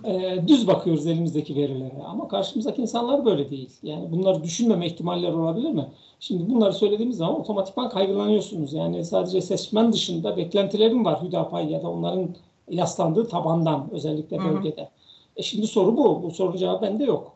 E, 0.05 0.47
düz 0.47 0.67
bakıyoruz 0.67 1.07
elimizdeki 1.07 1.55
verilere 1.55 2.03
ama 2.07 2.27
karşımızdaki 2.27 2.81
insanlar 2.81 3.25
böyle 3.25 3.49
değil. 3.49 3.69
Yani 3.83 4.11
bunları 4.11 4.43
düşünmeme 4.43 4.87
ihtimalleri 4.87 5.33
olabilir 5.35 5.71
mi? 5.71 5.87
Şimdi 6.19 6.53
bunları 6.53 6.73
söylediğimiz 6.73 7.17
zaman 7.17 7.39
otomatikman 7.39 7.89
kaygılanıyorsunuz. 7.89 8.73
Yani 8.73 9.05
sadece 9.05 9.41
seçmen 9.41 9.93
dışında 9.93 10.37
beklentilerim 10.37 11.05
var 11.05 11.23
Hüdapar 11.23 11.61
ya 11.61 11.83
da 11.83 11.89
onların 11.89 12.29
yaslandığı 12.69 13.27
tabandan 13.27 13.87
özellikle 13.91 14.37
Hı 14.37 14.41
hı. 14.41 14.55
bölgede. 14.55 14.89
E 15.35 15.43
şimdi 15.43 15.67
soru 15.67 15.97
bu. 15.97 16.23
Bu 16.23 16.31
sorunun 16.31 16.57
cevabı 16.57 16.81
bende 16.81 17.03
yok. 17.03 17.31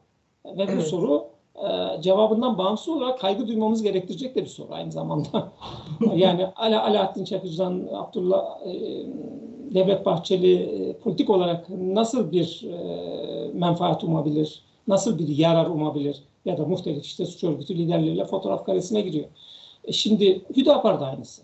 Ve 0.46 0.68
bu 0.68 0.72
Evet. 0.72 0.88
soru 0.88 1.26
e, 1.62 2.02
cevabından 2.02 2.58
bağımsız 2.58 2.90
olarak 2.90 3.20
kaygı 3.20 3.48
duymamız 3.48 3.84
gerektirecek 3.84 4.36
de 4.36 4.42
bir 4.42 4.48
soru 4.48 4.74
aynı 4.74 4.92
zamanda. 4.92 5.52
yani 6.16 6.46
Ala, 6.56 6.84
Alaaddin 6.84 7.26
Çakıcı'dan 7.26 7.88
Abdullah 7.94 8.66
e, 8.66 8.72
Devlet 9.74 10.06
Bahçeli 10.06 10.54
e, 10.56 10.98
politik 10.98 11.30
olarak 11.30 11.70
nasıl 11.70 12.32
bir 12.32 12.64
e, 12.64 13.52
menfaat 13.54 14.04
umabilir, 14.04 14.64
nasıl 14.88 15.20
bir 15.20 15.28
yarar 15.28 15.66
umabilir 15.66 16.24
ya 16.46 16.58
da 16.58 16.66
muhtelif 16.66 17.06
işte 17.06 17.26
suç 17.26 17.44
örgütü 17.44 17.78
liderleriyle 17.78 18.26
fotoğraf 18.26 18.66
karesine 18.66 19.02
giriyor. 19.02 19.28
E 19.84 19.92
şimdi 19.92 20.42
Hüdapar 20.58 21.00
da 21.00 21.06
aynısı. 21.06 21.42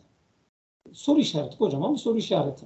Soru 0.93 1.19
işareti, 1.19 1.57
kocaman 1.57 1.93
bir 1.93 1.99
soru 1.99 2.17
işareti. 2.17 2.65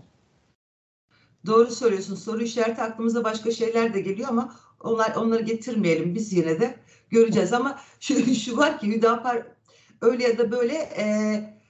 Doğru 1.46 1.72
söylüyorsun. 1.72 2.16
Soru 2.16 2.44
işareti 2.44 2.82
aklımıza 2.82 3.24
başka 3.24 3.52
şeyler 3.52 3.94
de 3.94 4.02
geliyor 4.02 4.30
ama 4.30 4.56
onlar 4.84 5.16
onları 5.16 5.44
getirmeyelim. 5.44 6.16
Biz 6.16 6.34
yine 6.34 6.60
de 6.60 6.76
göreceğiz 7.12 7.54
ama 7.54 7.80
şu, 8.00 8.36
şu 8.36 8.58
var 8.58 8.80
ki 8.80 8.88
Hüdapar 8.88 9.44
öyle 10.02 10.24
ya 10.24 10.38
da 10.38 10.52
böyle 10.52 10.74
e, 10.74 11.06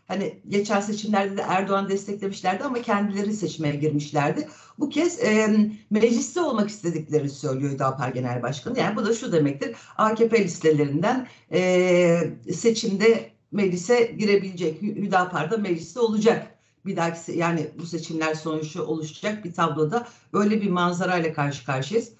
hani 0.07 0.39
geçen 0.49 0.81
seçimlerde 0.81 1.37
de 1.37 1.41
Erdoğan 1.41 1.89
desteklemişlerdi 1.89 2.63
ama 2.63 2.81
kendileri 2.81 3.33
seçmeye 3.33 3.75
girmişlerdi. 3.75 4.47
Bu 4.79 4.89
kez 4.89 5.19
e, 5.19 5.55
mecliste 5.89 6.41
olmak 6.41 6.69
istedikleri 6.69 7.29
söylüyor 7.29 7.71
Hüdapar 7.71 8.09
Genel 8.09 8.43
Başkanı. 8.43 8.79
Yani 8.79 8.95
bu 8.95 9.05
da 9.05 9.13
şu 9.13 9.31
demektir. 9.31 9.75
AKP 9.97 10.43
listelerinden 10.43 11.27
e, 11.51 12.33
seçimde 12.53 13.31
meclise 13.51 14.15
girebilecek. 14.17 14.81
Hüdapar 14.81 15.51
da 15.51 15.57
mecliste 15.57 15.99
olacak 15.99 16.47
bir 16.85 16.95
dahaki 16.95 17.31
yani 17.31 17.67
bu 17.79 17.85
seçimler 17.85 18.35
sonucu 18.35 18.83
oluşacak 18.83 19.45
bir 19.45 19.53
tabloda 19.53 20.07
öyle 20.33 20.61
bir 20.61 20.69
manzarayla 20.69 21.33
karşı 21.33 21.65
karşıyayız. 21.65 22.11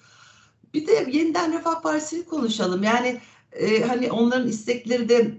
Bir 0.74 0.86
de 0.86 0.92
yeniden 1.12 1.52
Refah 1.52 1.82
Partisi'ni 1.82 2.24
konuşalım. 2.24 2.82
Yani 2.82 3.20
e, 3.52 3.82
hani 3.82 4.12
onların 4.12 4.48
istekleri 4.48 5.08
de 5.08 5.34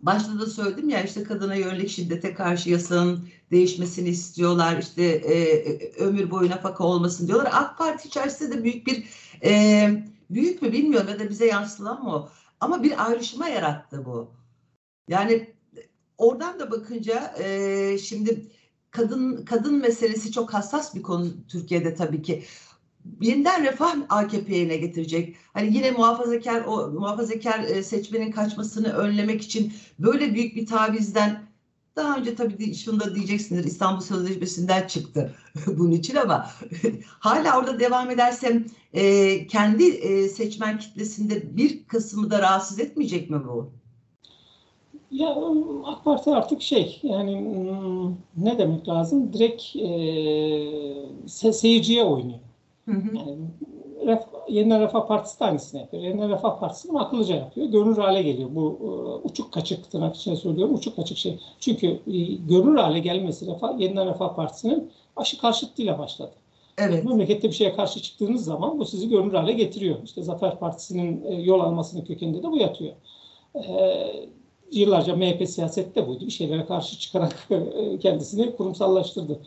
başta 0.00 0.40
da 0.40 0.46
söyledim 0.46 0.88
ya 0.88 1.02
işte 1.02 1.22
kadına 1.22 1.54
yönelik 1.54 1.88
şiddete 1.90 2.34
karşı 2.34 2.70
yasanın 2.70 3.28
değişmesini 3.50 4.08
istiyorlar. 4.08 4.78
İşte 4.78 5.04
e, 5.04 5.92
ömür 5.98 6.30
boyu 6.30 6.50
nafaka 6.50 6.84
olmasın 6.84 7.28
diyorlar. 7.28 7.50
AK 7.52 7.78
Parti 7.78 8.08
içerisinde 8.08 8.58
de 8.58 8.64
büyük 8.64 8.86
bir 8.86 9.04
e, 9.44 9.90
büyük 10.30 10.62
mü 10.62 10.72
bilmiyorum 10.72 11.08
ya 11.08 11.18
da 11.18 11.30
bize 11.30 11.46
yansılan 11.46 12.04
mı 12.04 12.14
o. 12.14 12.28
Ama 12.60 12.82
bir 12.82 13.06
ayrışma 13.06 13.48
yarattı 13.48 14.04
bu. 14.04 14.30
Yani 15.08 15.54
oradan 16.18 16.60
da 16.60 16.70
bakınca 16.70 17.34
e, 17.38 17.98
şimdi 17.98 18.46
kadın 18.90 19.44
kadın 19.44 19.74
meselesi 19.74 20.32
çok 20.32 20.54
hassas 20.54 20.94
bir 20.94 21.02
konu 21.02 21.46
Türkiye'de 21.48 21.94
tabii 21.94 22.22
ki. 22.22 22.44
Yeniden 23.20 23.64
refah 23.64 23.96
AKP'ye 24.08 24.68
ne 24.68 24.76
getirecek? 24.76 25.36
Hani 25.52 25.76
yine 25.76 25.90
muhafazakar 25.90 26.64
o 26.64 26.88
muhafazakar 26.88 27.60
e, 27.60 27.82
seçmenin 27.82 28.30
kaçmasını 28.30 28.92
önlemek 28.92 29.42
için 29.42 29.72
böyle 29.98 30.34
büyük 30.34 30.56
bir 30.56 30.66
tavizden 30.66 31.46
daha 31.96 32.16
önce 32.16 32.34
tabii 32.34 32.74
şunu 32.74 33.00
da 33.00 33.14
diyeceksindir 33.14 33.64
İstanbul 33.64 34.00
Sözleşmesi'nden 34.00 34.86
çıktı 34.86 35.34
bunun 35.66 35.92
için 35.92 36.16
ama 36.16 36.50
hala 37.06 37.58
orada 37.58 37.80
devam 37.80 38.10
edersem 38.10 38.66
e, 38.92 39.46
kendi 39.46 39.84
e, 39.84 40.28
seçmen 40.28 40.78
kitlesinde 40.78 41.56
bir 41.56 41.84
kısmı 41.84 42.30
da 42.30 42.42
rahatsız 42.42 42.80
etmeyecek 42.80 43.30
mi 43.30 43.44
bu? 43.44 43.70
Ya 45.10 45.36
AK 45.84 46.04
Parti 46.04 46.30
artık 46.30 46.62
şey 46.62 47.00
yani 47.02 47.56
ne 48.36 48.58
demek 48.58 48.88
lazım? 48.88 49.32
Direkt 49.32 49.76
e, 49.76 51.52
seyirciye 51.52 52.04
oynuyor. 52.04 52.38
Hı 52.86 52.92
hı. 52.92 53.16
Yani 53.16 53.38
Ref, 54.06 54.22
Yeniden 54.48 54.80
Refah 54.80 55.06
Partisi 55.06 55.40
de 55.40 55.44
aynısını 55.44 55.80
yapıyor. 55.80 56.02
Yeniden 56.02 56.30
Refah 56.30 56.60
Partisi 56.60 56.88
de 56.88 56.98
akıllıca 56.98 57.36
yapıyor. 57.36 57.66
Görünür 57.66 57.98
hale 57.98 58.22
geliyor. 58.22 58.48
Bu 58.52 58.78
e, 58.80 59.28
uçuk 59.28 59.52
kaçık 59.52 59.90
tırnak 59.90 60.16
içine 60.16 60.36
söylüyorum. 60.36 60.74
Uçuk 60.74 60.96
kaçık 60.96 61.18
şey. 61.18 61.40
Çünkü 61.60 61.86
e, 61.86 62.22
görünür 62.48 62.76
hale 62.76 62.98
gelmesi 62.98 63.46
Refah, 63.46 63.80
Yeniden 63.80 64.08
Refah 64.08 64.34
Partisi'nin 64.34 64.90
aşı 65.16 65.38
karşıtlığıyla 65.38 65.98
başladı. 65.98 66.32
Evet. 66.78 67.04
Memlekette 67.04 67.48
bir 67.48 67.54
şeye 67.54 67.76
karşı 67.76 68.02
çıktığınız 68.02 68.44
zaman 68.44 68.78
bu 68.78 68.84
sizi 68.84 69.08
görünür 69.08 69.34
hale 69.34 69.52
getiriyor. 69.52 69.96
İşte 70.04 70.22
Zafer 70.22 70.58
Partisi'nin 70.58 71.24
e, 71.24 71.34
yol 71.34 71.60
almasının 71.60 72.04
kökeninde 72.04 72.42
de 72.42 72.50
bu 72.50 72.56
yatıyor. 72.56 72.92
Ee, 73.54 74.28
yıllarca 74.72 75.16
MHP 75.16 75.48
siyasette 75.48 76.08
buydu. 76.08 76.26
Bir 76.26 76.30
şeylere 76.30 76.66
karşı 76.66 76.98
çıkarak 76.98 77.48
kendisini 78.00 78.56
kurumsallaştırdı. 78.56 79.40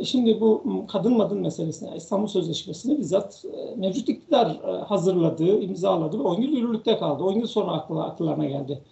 E 0.00 0.04
şimdi 0.04 0.40
bu 0.40 0.62
kadın 0.88 1.16
madın 1.16 1.40
meselesine, 1.40 1.96
İstanbul 1.96 2.26
Sözleşmesi'ni 2.26 2.98
bizzat 2.98 3.44
e, 3.44 3.74
mevcut 3.76 4.08
iktidar 4.08 4.46
e, 4.46 4.82
hazırladı, 4.82 5.60
imzaladı 5.60 6.18
ve 6.18 6.22
10 6.22 6.40
yıl 6.40 6.52
yürürlükte 6.52 6.98
kaldı. 6.98 7.24
10 7.24 7.32
yıl 7.32 7.46
sonra 7.46 7.72
aklı, 7.72 8.04
akıllarına 8.04 8.46
geldi. 8.46 8.82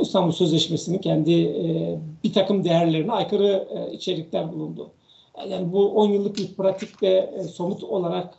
İstanbul 0.00 0.32
Sözleşmesi'nin 0.32 0.98
kendi 0.98 1.32
bir 2.24 2.32
takım 2.32 2.64
değerlerine 2.64 3.12
aykırı 3.12 3.68
içerikler 3.92 4.52
bulundu. 4.52 4.90
Yani 5.48 5.72
bu 5.72 5.88
10 5.88 6.08
yıllık 6.08 6.36
bir 6.36 6.54
pratikte 6.54 7.44
somut 7.52 7.84
olarak 7.84 8.38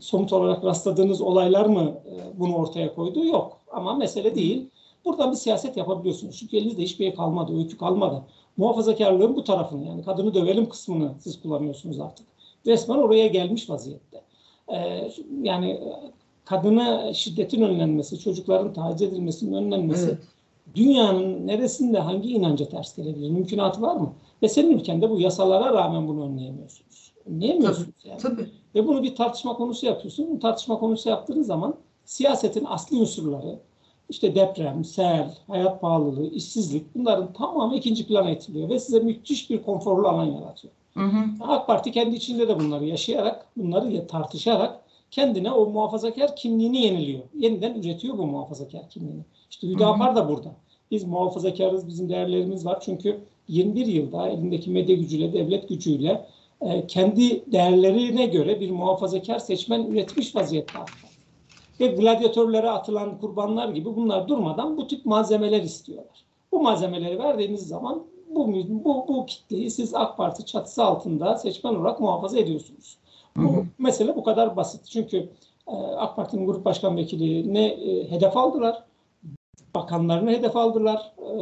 somut 0.00 0.32
olarak 0.32 0.64
rastladığınız 0.64 1.20
olaylar 1.20 1.66
mı 1.66 1.94
bunu 2.34 2.56
ortaya 2.56 2.94
koydu? 2.94 3.24
Yok. 3.24 3.58
Ama 3.72 3.94
mesele 3.94 4.34
değil. 4.34 4.66
Buradan 5.04 5.30
bir 5.30 5.36
siyaset 5.36 5.76
yapabiliyorsunuz. 5.76 6.38
Çünkü 6.38 6.56
elinizde 6.56 6.82
hiçbir 6.82 7.04
şey 7.04 7.14
kalmadı, 7.14 7.58
öykü 7.58 7.78
kalmadı. 7.78 8.22
Muhafazakarlığın 8.56 9.36
bu 9.36 9.44
tarafını 9.44 9.86
yani 9.86 10.04
kadını 10.04 10.34
dövelim 10.34 10.68
kısmını 10.68 11.14
siz 11.20 11.42
kullanıyorsunuz 11.42 12.00
artık. 12.00 12.26
Resmen 12.66 12.98
oraya 12.98 13.26
gelmiş 13.26 13.70
vaziyette. 13.70 14.22
Ee, 14.68 15.10
yani 15.42 15.80
kadına 16.44 17.14
şiddetin 17.14 17.62
önlenmesi, 17.62 18.18
çocukların 18.18 18.72
taciz 18.72 19.02
edilmesinin 19.02 19.52
önlenmesi 19.52 20.04
evet. 20.04 20.18
dünyanın 20.74 21.46
neresinde 21.46 21.98
hangi 21.98 22.30
inanca 22.30 22.68
ters 22.68 22.96
gelebilir? 22.96 23.30
Mümkünatı 23.30 23.82
var 23.82 23.96
mı? 23.96 24.12
Ve 24.42 24.48
senin 24.48 24.78
ülkende 24.78 25.10
bu 25.10 25.20
yasalara 25.20 25.72
rağmen 25.72 26.08
bunu 26.08 26.24
önleyemiyorsunuz. 26.24 27.12
Önleyemiyorsunuz 27.26 27.88
tabii, 28.02 28.10
yani. 28.10 28.20
Tabii. 28.20 28.46
Ve 28.74 28.86
bunu 28.86 29.02
bir 29.02 29.16
tartışma 29.16 29.56
konusu 29.56 29.86
yapıyorsun. 29.86 30.36
Bu 30.36 30.38
tartışma 30.38 30.78
konusu 30.78 31.08
yaptığınız 31.08 31.46
zaman 31.46 31.74
siyasetin 32.04 32.64
asli 32.64 32.96
unsurları, 32.96 33.58
işte 34.12 34.34
deprem, 34.34 34.84
sel, 34.84 35.34
hayat 35.46 35.80
pahalılığı, 35.80 36.30
işsizlik 36.30 36.94
bunların 36.94 37.32
tamamı 37.32 37.76
ikinci 37.76 38.06
plana 38.06 38.30
itiliyor 38.30 38.68
ve 38.68 38.78
size 38.78 39.00
müthiş 39.00 39.50
bir 39.50 39.62
konforlu 39.62 40.08
alan 40.08 40.24
yaratıyor. 40.24 40.74
Hı 40.94 41.00
hı. 41.00 41.24
AK 41.40 41.66
Parti 41.66 41.92
kendi 41.92 42.16
içinde 42.16 42.48
de 42.48 42.60
bunları 42.60 42.84
yaşayarak, 42.84 43.46
bunları 43.56 44.06
tartışarak 44.06 44.80
kendine 45.10 45.52
o 45.52 45.66
muhafazakar 45.66 46.36
kimliğini 46.36 46.80
yeniliyor. 46.80 47.22
Yeniden 47.34 47.74
üretiyor 47.74 48.18
bu 48.18 48.26
muhafazakar 48.26 48.88
kimliğini. 48.88 49.22
İşte 49.50 49.68
Hüdapar 49.68 50.16
da 50.16 50.28
burada. 50.28 50.52
Biz 50.90 51.04
muhafazakarız, 51.04 51.88
bizim 51.88 52.08
değerlerimiz 52.08 52.66
var. 52.66 52.80
Çünkü 52.80 53.20
21 53.48 53.86
yılda 53.86 54.28
elindeki 54.28 54.70
medya 54.70 54.96
gücüyle, 54.96 55.32
devlet 55.32 55.68
gücüyle 55.68 56.26
e, 56.60 56.86
kendi 56.86 57.52
değerlerine 57.52 58.26
göre 58.26 58.60
bir 58.60 58.70
muhafazakar 58.70 59.38
seçmen 59.38 59.84
üretmiş 59.84 60.36
vaziyette 60.36 60.78
AK 60.78 60.88
ve 61.80 61.86
gladyatörlere 61.86 62.70
atılan 62.70 63.18
kurbanlar 63.18 63.68
gibi 63.68 63.96
bunlar 63.96 64.28
durmadan 64.28 64.76
bu 64.76 64.86
tip 64.86 65.06
malzemeler 65.06 65.62
istiyorlar. 65.62 66.24
Bu 66.52 66.62
malzemeleri 66.62 67.18
verdiğiniz 67.18 67.68
zaman 67.68 68.02
bu, 68.34 68.54
bu, 68.68 69.04
bu 69.08 69.26
kitleyi 69.26 69.70
siz 69.70 69.94
AK 69.94 70.16
Parti 70.16 70.46
çatısı 70.46 70.84
altında 70.84 71.36
seçmen 71.36 71.74
olarak 71.74 72.00
muhafaza 72.00 72.38
ediyorsunuz. 72.38 72.96
Bu 73.36 73.42
hı 73.42 73.46
hı. 73.46 73.64
mesele 73.78 74.16
bu 74.16 74.24
kadar 74.24 74.56
basit. 74.56 74.86
Çünkü 74.86 75.28
e, 75.68 75.72
AK 75.76 76.16
Parti'nin 76.16 76.46
grup 76.46 76.64
başkan 76.64 76.96
vekili 76.96 77.54
ne 77.54 77.66
e, 77.66 78.10
hedef 78.10 78.36
aldılar, 78.36 78.84
bakanlarını 79.74 80.30
hedef 80.30 80.56
aldılar. 80.56 81.12
E, 81.18 81.32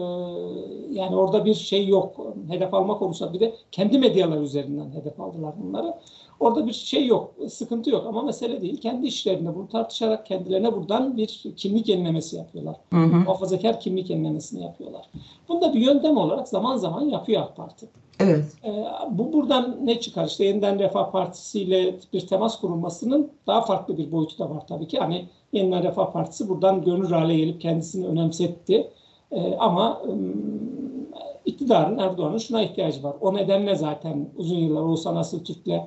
yani 0.95 1.17
orada 1.17 1.45
bir 1.45 1.55
şey 1.55 1.87
yok. 1.87 2.27
Hedef 2.49 2.75
alma 2.75 2.99
konusunda 2.99 3.33
bir 3.33 3.41
de 3.41 3.55
kendi 3.73 3.99
medyalar 3.99 4.41
üzerinden 4.41 4.91
hedef 4.91 5.21
aldılar 5.21 5.55
bunları. 5.63 5.95
Orada 6.41 6.67
bir 6.67 6.73
şey 6.73 7.07
yok, 7.07 7.35
sıkıntı 7.49 7.91
yok 7.91 8.07
ama 8.07 8.23
mesele 8.23 8.63
değil. 8.63 8.81
Kendi 8.81 9.07
işlerinde 9.07 9.55
bunu 9.55 9.69
tartışarak 9.69 10.27
kendilerine 10.27 10.73
buradan 10.73 11.17
bir 11.17 11.45
kimlik 11.57 11.89
yenilemesi 11.89 12.37
yapıyorlar. 12.37 12.77
Hı 12.93 12.97
hı. 12.97 13.17
Muhafazakar 13.17 13.81
kimlik 13.81 14.11
yenilemesini 14.11 14.63
yapıyorlar. 14.63 15.11
Bunu 15.49 15.61
da 15.61 15.75
bir 15.75 15.81
yöntem 15.81 16.17
olarak 16.17 16.49
zaman 16.49 16.77
zaman 16.77 17.03
yapıyor 17.03 17.43
AK 17.43 17.57
Parti. 17.57 17.89
Evet. 18.21 18.45
Ee, 18.65 18.85
bu 19.11 19.33
buradan 19.33 19.77
ne 19.85 20.01
çıkar? 20.01 20.27
İşte 20.27 20.45
yeniden 20.45 20.79
Refah 20.79 21.11
Partisi 21.11 21.61
ile 21.61 21.95
bir 22.13 22.27
temas 22.27 22.61
kurulmasının 22.61 23.31
daha 23.47 23.61
farklı 23.61 23.99
bir 23.99 24.13
boyutu 24.13 24.39
da 24.39 24.51
var 24.51 24.67
tabii 24.67 24.89
ki. 24.89 24.99
Hani 24.99 25.29
yeniden 25.53 25.83
Refah 25.83 26.13
Partisi 26.13 26.49
buradan 26.49 26.85
gönül 26.85 27.11
hale 27.11 27.37
gelip 27.37 27.61
kendisini 27.61 28.07
önemsetti. 28.07 28.91
Ee, 29.33 29.57
ama 29.59 30.03
iktidarın 31.45 31.99
Erdoğan'ın 31.99 32.39
şuna 32.39 32.63
ihtiyacı 32.63 33.03
var. 33.03 33.17
O 33.21 33.35
nedenle 33.35 33.75
zaten 33.75 34.29
uzun 34.37 34.57
yıllar 34.57 34.83
Oğuzhan 34.83 35.17
Asıl 35.17 35.45
Türk'le 35.45 35.81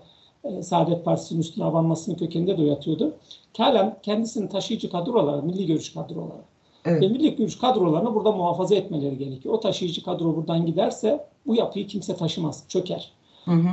e, 0.43 0.63
Saadet 0.63 1.05
Partisi'nin 1.05 1.39
üstüne 1.39 1.65
abanmasının 1.65 2.15
kökeninde 2.15 2.57
de 2.57 2.61
yatıyordu. 2.61 3.13
Halen 3.57 3.97
kendisinin 4.03 4.47
taşıyıcı 4.47 4.89
kadroları, 4.89 5.43
milli 5.43 5.65
görüş 5.65 5.93
kadroları. 5.93 6.41
Evet. 6.85 7.01
Ve 7.01 7.07
milli 7.07 7.35
görüş 7.35 7.57
kadrolarını 7.57 8.15
burada 8.15 8.31
muhafaza 8.31 8.75
etmeleri 8.75 9.17
gerekiyor. 9.17 9.55
O 9.55 9.59
taşıyıcı 9.59 10.03
kadro 10.03 10.35
buradan 10.35 10.65
giderse 10.65 11.25
bu 11.45 11.55
yapıyı 11.55 11.87
kimse 11.87 12.15
taşımaz, 12.15 12.63
çöker. 12.67 13.11
Hı 13.45 13.51
hı. 13.51 13.67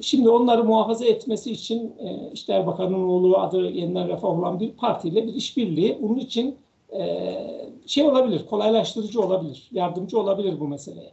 şimdi 0.00 0.28
onları 0.28 0.64
muhafaza 0.64 1.04
etmesi 1.04 1.52
için 1.52 1.92
işte 2.32 2.52
Erbakan'ın 2.52 3.08
oğlu 3.08 3.38
adı 3.38 3.70
yeniden 3.70 4.08
refah 4.08 4.28
olan 4.28 4.60
bir 4.60 4.70
partiyle 4.70 5.26
bir 5.26 5.34
işbirliği. 5.34 5.98
Bunun 6.02 6.18
için 6.18 6.56
şey 7.86 8.04
olabilir, 8.04 8.46
kolaylaştırıcı 8.50 9.20
olabilir, 9.20 9.68
yardımcı 9.72 10.20
olabilir 10.20 10.60
bu 10.60 10.68
meseleye. 10.68 11.12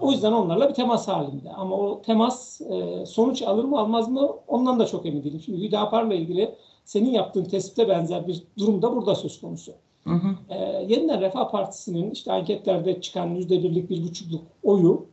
O 0.00 0.12
yüzden 0.12 0.32
onlarla 0.32 0.68
bir 0.68 0.74
temas 0.74 1.08
halinde. 1.08 1.50
Ama 1.52 1.76
o 1.76 2.02
temas 2.02 2.60
sonuç 3.06 3.42
alır 3.42 3.64
mı 3.64 3.78
almaz 3.78 4.08
mı 4.08 4.30
ondan 4.48 4.80
da 4.80 4.86
çok 4.86 5.06
emin 5.06 5.24
değilim. 5.24 5.42
Çünkü 5.46 5.62
Hüdapar'la 5.62 6.14
ilgili 6.14 6.54
senin 6.84 7.10
yaptığın 7.10 7.44
tespite 7.44 7.88
benzer 7.88 8.26
bir 8.26 8.42
durum 8.58 8.82
da 8.82 8.96
burada 8.96 9.14
söz 9.14 9.40
konusu. 9.40 9.72
Hı 10.04 10.10
hı. 10.10 10.36
Ee, 10.48 10.86
yeniden 10.88 11.20
Refah 11.20 11.50
Partisi'nin 11.50 12.10
işte 12.10 12.32
anketlerde 12.32 13.00
çıkan 13.00 13.26
yüzde 13.26 13.62
birlik 13.62 13.90
bir 13.90 14.04
buçukluk 14.04 14.42
oyu 14.62 15.06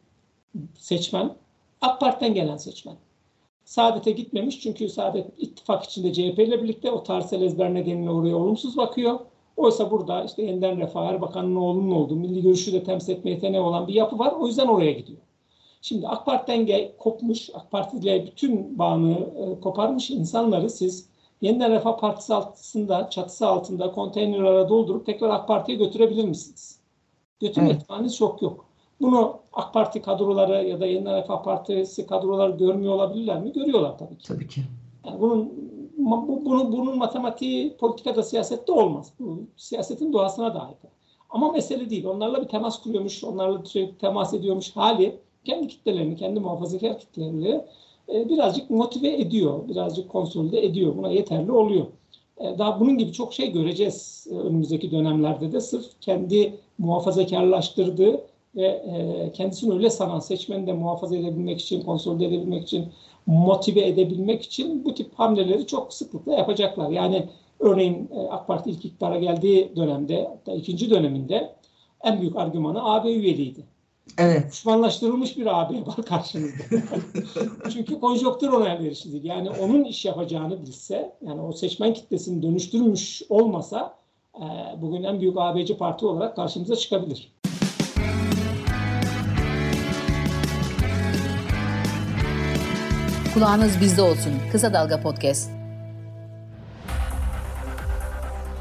seçmen 0.77 1.35
AK 1.81 1.99
Parti'den 1.99 2.33
gelen 2.33 2.57
seçmen. 2.57 2.95
Saadet'e 3.65 4.11
gitmemiş 4.11 4.59
çünkü 4.59 4.89
Saadet 4.89 5.27
ittifak 5.37 5.83
içinde 5.83 6.13
CHP 6.13 6.39
ile 6.39 6.63
birlikte 6.63 6.91
o 6.91 7.03
tarihsel 7.03 7.41
ezber 7.41 7.73
nedeniyle 7.73 8.11
oraya 8.11 8.35
olumsuz 8.35 8.77
bakıyor. 8.77 9.19
Oysa 9.59 9.91
burada 9.91 10.23
işte 10.23 10.43
yeniden 10.43 10.77
Refah 10.77 11.05
Erbakan'ın 11.05 11.55
oğlunun 11.55 11.91
olduğu, 11.91 12.15
milli 12.15 12.41
görüşü 12.41 12.73
de 12.73 12.83
temsil 12.83 13.13
etme 13.13 13.31
yeteneği 13.31 13.61
olan 13.61 13.87
bir 13.87 13.93
yapı 13.93 14.19
var. 14.19 14.33
O 14.39 14.47
yüzden 14.47 14.67
oraya 14.67 14.91
gidiyor. 14.91 15.19
Şimdi 15.81 16.07
AK 16.07 16.25
Parti'den 16.25 16.65
gel, 16.65 16.91
kopmuş, 16.97 17.49
AK 17.53 17.71
Parti 17.71 17.97
ile 17.97 18.25
bütün 18.25 18.79
bağını 18.79 19.11
e, 19.11 19.59
koparmış 19.59 20.09
insanları 20.09 20.69
siz 20.69 21.09
Yeniden 21.41 21.71
Refah 21.71 21.97
Partisi 21.97 22.33
altında, 22.33 23.09
çatısı 23.09 23.47
altında 23.47 23.91
konteynerlara 23.91 24.69
doldurup 24.69 25.05
tekrar 25.05 25.29
AK 25.29 25.47
Parti'ye 25.47 25.77
götürebilir 25.77 26.25
misiniz? 26.25 26.79
Götürme 27.39 27.69
evet. 27.69 27.81
ihtimaliniz 27.81 28.17
çok 28.17 28.41
yok. 28.41 28.65
Bunu 29.01 29.39
AK 29.53 29.73
Parti 29.73 30.01
kadroları 30.01 30.67
ya 30.67 30.79
da 30.79 30.85
Yeniden 30.85 31.15
Refah 31.15 31.43
Partisi 31.43 32.07
kadroları 32.07 32.57
görmüyor 32.57 32.93
olabilirler 32.93 33.41
mi? 33.41 33.53
Görüyorlar 33.53 33.97
tabii 33.97 34.17
ki. 34.17 34.27
Tabii 34.27 34.47
ki. 34.47 34.61
Yani 35.05 35.21
bunun 35.21 35.53
bu, 36.11 36.45
bunun, 36.45 36.71
bunun 36.71 36.97
matematiği 36.97 37.77
politikada 37.77 38.23
siyasette 38.23 38.71
olmaz. 38.71 39.13
Bu 39.19 39.39
siyasetin 39.57 40.13
doğasına 40.13 40.53
da 40.53 40.61
aykırı. 40.67 40.91
Ama 41.29 41.51
mesele 41.51 41.89
değil. 41.89 42.05
Onlarla 42.05 42.41
bir 42.41 42.47
temas 42.47 42.81
kuruyormuş, 42.81 43.23
onlarla 43.23 43.65
sürekli 43.65 43.97
temas 43.97 44.33
ediyormuş 44.33 44.75
hali 44.75 45.19
kendi 45.45 45.67
kitlelerini, 45.67 46.15
kendi 46.15 46.39
muhafazakar 46.39 46.99
kitlelerini 46.99 47.61
e, 48.13 48.29
birazcık 48.29 48.69
motive 48.69 49.21
ediyor, 49.21 49.67
birazcık 49.69 50.09
konsolide 50.09 50.65
ediyor. 50.65 50.97
Buna 50.97 51.09
yeterli 51.09 51.51
oluyor. 51.51 51.85
E, 52.37 52.57
daha 52.57 52.79
bunun 52.79 52.97
gibi 52.97 53.11
çok 53.11 53.33
şey 53.33 53.51
göreceğiz 53.51 54.27
e, 54.31 54.35
önümüzdeki 54.35 54.91
dönemlerde 54.91 55.51
de 55.51 55.61
sırf 55.61 55.85
kendi 56.01 56.57
muhafazakarlaştırdığı 56.77 58.21
ve 58.55 58.81
kendisini 59.33 59.73
öyle 59.73 59.89
sanan 59.89 60.19
seçmeni 60.19 60.67
de 60.67 60.73
muhafaza 60.73 61.15
edebilmek 61.17 61.61
için, 61.61 61.81
konsolide 61.81 62.25
edebilmek 62.25 62.63
için, 62.63 62.85
motive 63.25 63.87
edebilmek 63.87 64.43
için 64.43 64.85
bu 64.85 64.93
tip 64.93 65.13
hamleleri 65.13 65.67
çok 65.67 65.93
sıklıkla 65.93 66.33
yapacaklar. 66.33 66.89
Yani 66.89 67.29
örneğin 67.59 68.09
AK 68.29 68.47
Parti 68.47 68.69
ilk 68.69 68.85
iktidara 68.85 69.17
geldiği 69.17 69.75
dönemde, 69.75 70.27
hatta 70.29 70.53
ikinci 70.53 70.89
döneminde 70.89 71.55
en 72.03 72.21
büyük 72.21 72.35
argümanı 72.35 72.93
AB 72.93 73.11
üyeliğiydi. 73.11 73.63
Evet. 74.17 74.51
Düşmanlaştırılmış 74.51 75.37
bir 75.37 75.61
AB 75.61 75.87
var 75.87 76.05
karşınızda. 76.05 76.63
Çünkü 77.73 77.99
konjonktür 77.99 78.47
ona 78.47 78.69
elverişli 78.69 79.11
değil. 79.11 79.23
Yani 79.23 79.49
onun 79.49 79.83
iş 79.83 80.05
yapacağını 80.05 80.61
bilse, 80.61 81.15
yani 81.25 81.41
o 81.41 81.51
seçmen 81.51 81.93
kitlesini 81.93 82.43
dönüştürmüş 82.43 83.21
olmasa 83.29 83.97
e, 84.35 84.45
bugün 84.81 85.03
en 85.03 85.21
büyük 85.21 85.37
ABC 85.37 85.77
parti 85.77 86.05
olarak 86.05 86.35
karşımıza 86.35 86.75
çıkabilir. 86.75 87.31
Kulağınız 93.33 93.81
bizde 93.81 94.01
olsun. 94.01 94.33
Kısa 94.51 94.73
Dalga 94.73 95.01
Podcast. 95.01 95.49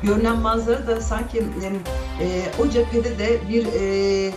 Görünen 0.02 0.38
manzara 0.38 0.86
da 0.86 1.00
sanki 1.00 1.38
e, 1.38 2.42
o 2.62 2.68
cephede 2.68 3.18
de 3.18 3.40
bir 3.48 3.66
e, 3.66 4.32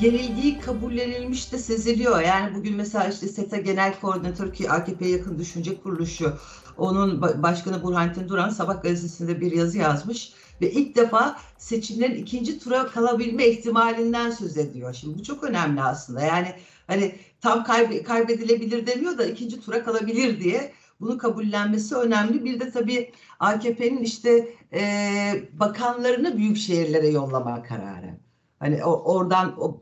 yenildiği 0.00 0.60
kabullenilmiş 0.60 1.52
de 1.52 1.58
seziliyor. 1.58 2.20
Yani 2.20 2.54
bugün 2.54 2.76
mesela 2.76 3.08
işte 3.08 3.28
SETA 3.28 3.56
Genel 3.56 4.00
Koordinatörü 4.00 4.52
ki 4.52 4.70
AKP'ye 4.70 5.10
yakın 5.10 5.38
düşünce 5.38 5.80
kuruluşu 5.80 6.38
onun 6.78 7.22
başkanı 7.22 7.82
Burhanettin 7.82 8.28
Duran 8.28 8.48
Sabah 8.48 8.82
gazetesinde 8.82 9.40
bir 9.40 9.52
yazı 9.52 9.78
yazmış 9.78 10.32
ve 10.62 10.70
ilk 10.70 10.96
defa 10.96 11.36
seçimlerin 11.58 12.14
ikinci 12.14 12.58
tura 12.58 12.86
kalabilme 12.86 13.46
ihtimalinden 13.46 14.30
söz 14.30 14.58
ediyor. 14.58 14.94
Şimdi 14.94 15.18
bu 15.18 15.22
çok 15.22 15.44
önemli 15.44 15.82
aslında. 15.82 16.20
Yani 16.20 16.48
hani 16.86 17.14
tam 17.40 17.64
kayb 17.64 18.04
kaybedilebilir 18.04 18.86
demiyor 18.86 19.18
da 19.18 19.24
ikinci 19.24 19.60
tura 19.60 19.84
kalabilir 19.84 20.40
diye 20.40 20.72
bunu 21.00 21.18
kabullenmesi 21.18 21.96
önemli. 21.96 22.44
Bir 22.44 22.60
de 22.60 22.70
tabii 22.70 23.12
AKP'nin 23.40 24.02
işte 24.02 24.48
e, 24.72 24.82
bakanlarını 25.52 26.36
büyük 26.36 26.56
şehirlere 26.56 27.08
yollama 27.08 27.62
kararı. 27.62 28.16
Hani 28.58 28.84
o, 28.84 29.14
oradan 29.14 29.60
o, 29.60 29.80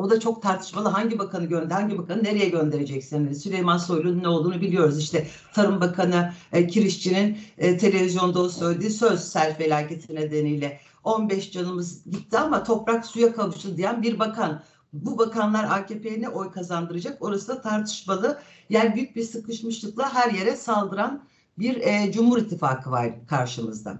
o 0.00 0.10
da 0.10 0.20
çok 0.20 0.42
tartışmalı. 0.42 0.88
Hangi 0.88 1.18
bakanı 1.18 1.46
gönder, 1.46 1.74
hangi 1.74 1.98
bakanı 1.98 2.24
nereye 2.24 2.48
göndereceksiniz? 2.48 3.42
Süleyman 3.42 3.78
Soylu'nun 3.78 4.22
ne 4.22 4.28
olduğunu 4.28 4.60
biliyoruz. 4.60 4.98
İşte 4.98 5.26
Tarım 5.54 5.80
Bakanı 5.80 6.32
e, 6.52 6.66
Kirişçi'nin 6.66 7.38
e, 7.58 7.78
televizyonda 7.78 8.40
o 8.40 8.48
söylediği 8.48 8.90
söz 8.90 9.20
sel 9.20 9.56
felaketi 9.56 10.14
nedeniyle 10.14 10.80
15 11.04 11.52
canımız 11.52 12.04
gitti 12.04 12.38
ama 12.38 12.62
toprak 12.62 13.06
suya 13.06 13.34
kavuştu 13.34 13.76
diyen 13.76 14.02
bir 14.02 14.18
bakan. 14.18 14.62
Bu 14.92 15.18
bakanlar 15.18 15.64
AKP'ye 15.64 16.20
ne 16.20 16.28
oy 16.28 16.50
kazandıracak? 16.52 17.22
Orası 17.22 17.48
da 17.48 17.62
tartışmalı. 17.62 18.40
Yani 18.70 18.94
büyük 18.94 19.16
bir 19.16 19.22
sıkışmışlıkla 19.22 20.14
her 20.14 20.30
yere 20.30 20.56
saldıran 20.56 21.24
bir 21.58 21.76
e, 21.80 22.12
Cumhur 22.12 22.38
İttifakı 22.38 22.90
var 22.90 23.26
karşımızda. 23.26 23.98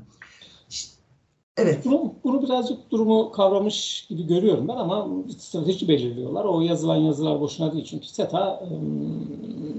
Evet. 1.63 1.85
Bunu, 1.85 2.13
bunu 2.25 2.43
birazcık 2.43 2.91
durumu 2.91 3.33
kavramış 3.33 4.07
gibi 4.09 4.27
görüyorum 4.27 4.69
ben 4.69 4.77
ama 4.77 5.09
strateji 5.39 5.89
belirliyorlar. 5.89 6.45
O 6.45 6.61
yazılan 6.61 6.97
yazılar 6.97 7.41
boşuna 7.41 7.73
değil. 7.73 7.85
Çünkü 7.85 8.07
SETA 8.07 8.63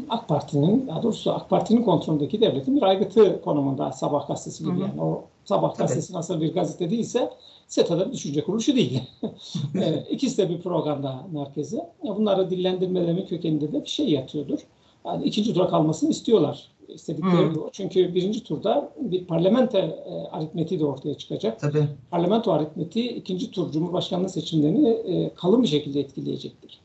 AK 0.10 0.28
Parti'nin, 0.28 0.88
daha 0.88 1.04
doğrusu 1.04 1.32
AK 1.32 1.50
Parti'nin 1.50 1.84
kontrolündeki 1.84 2.42
devletin 2.42 2.76
bir 2.76 2.82
aygıtı 2.82 3.42
konumunda 3.42 3.92
Sabah 3.92 4.28
gazetesi 4.28 4.64
gibi. 4.64 4.74
Hı 4.74 4.78
hı. 4.78 4.82
Yani 4.82 5.02
o 5.02 5.24
Sabah 5.46 5.78
gazetesi 5.78 6.14
nasıl 6.14 6.42
bir 6.42 6.54
gazete 6.54 6.90
değilse 6.90 7.30
SETA'da 7.68 8.14
düşünce 8.14 8.44
kuruluşu 8.44 8.76
değil. 8.76 9.02
İkisi 10.10 10.38
de 10.38 10.50
bir 10.50 10.62
propaganda 10.62 11.26
merkezi. 11.32 11.82
Bunları 12.04 12.50
dillendirmelerin 12.50 13.26
kökeninde 13.26 13.72
de 13.72 13.84
bir 13.84 13.90
şey 13.90 14.10
yatıyordur. 14.10 14.60
Yani 15.06 15.24
ikinci 15.24 15.54
tura 15.54 15.68
kalmasını 15.68 16.10
istiyorlar 16.10 16.72
istedikleri 16.94 17.48
hmm. 17.48 17.56
bu. 17.56 17.70
Çünkü 17.72 18.16
birinci 18.16 18.44
turda 18.44 18.92
bir 19.00 19.26
parlamento 19.26 19.78
e, 19.78 20.28
aritmetiği 20.32 20.80
de 20.80 20.86
ortaya 20.86 21.18
çıkacak. 21.18 21.60
Tabii. 21.60 21.88
Parlamento 22.12 22.52
aritmetiği 22.52 23.10
ikinci 23.10 23.52
tur 23.52 23.72
Cumhurbaşkanlığı 23.72 24.30
seçimlerini 24.30 24.90
e, 24.90 25.34
kalın 25.34 25.64
bir 25.64 25.68
şekilde 25.68 26.00
etkileyecektir. 26.00 26.80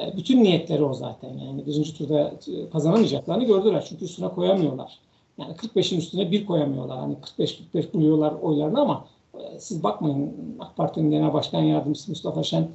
E, 0.00 0.16
bütün 0.16 0.44
niyetleri 0.44 0.84
o 0.84 0.94
zaten. 0.94 1.38
Yani 1.38 1.66
birinci 1.66 1.98
turda 1.98 2.34
e, 2.48 2.70
kazanamayacaklarını 2.70 3.44
gördüler. 3.44 3.84
Çünkü 3.88 4.04
üstüne 4.04 4.28
koyamıyorlar. 4.28 4.98
Yani 5.38 5.52
45'in 5.52 5.98
üstüne 5.98 6.30
bir 6.30 6.46
koyamıyorlar. 6.46 6.98
Hani 6.98 7.16
45-45 7.38 7.92
buluyorlar 7.92 8.32
oylarını 8.32 8.80
ama 8.80 9.06
e, 9.34 9.58
siz 9.58 9.82
bakmayın 9.82 10.34
AK 10.60 10.76
Parti'nin 10.76 11.10
genel 11.10 11.32
başkan 11.32 11.62
yardımcısı 11.62 12.10
Mustafa 12.10 12.42
Şen 12.42 12.68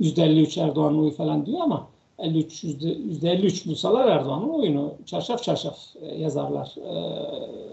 %53 0.00 0.60
Erdoğan 0.60 0.98
oyu 0.98 1.10
falan 1.10 1.46
diyor 1.46 1.60
ama 1.60 1.88
53 2.18 2.64
yüzde, 2.64 2.88
yüzde 2.88 3.30
53 3.30 3.66
bulsalar 3.66 4.08
Erdoğan'ın 4.08 4.48
oyunu 4.48 4.94
çarşaf 5.06 5.42
çarşaf 5.42 5.78
e, 6.00 6.14
yazarlar. 6.14 6.74
E, 6.76 6.92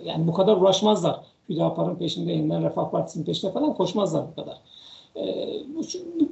yani 0.05 0.27
bu 0.27 0.34
kadar 0.34 0.58
uğraşmazlar. 0.58 1.19
Hüdapar'ın 1.49 1.95
peşinde, 1.95 2.31
yeniden 2.31 2.63
Refah 2.63 2.91
Partisi'nin 2.91 3.25
peşinde 3.25 3.51
falan 3.51 3.73
koşmazlar 3.73 4.25
bu 4.31 4.36
kadar. 4.36 4.58
E, 5.15 5.47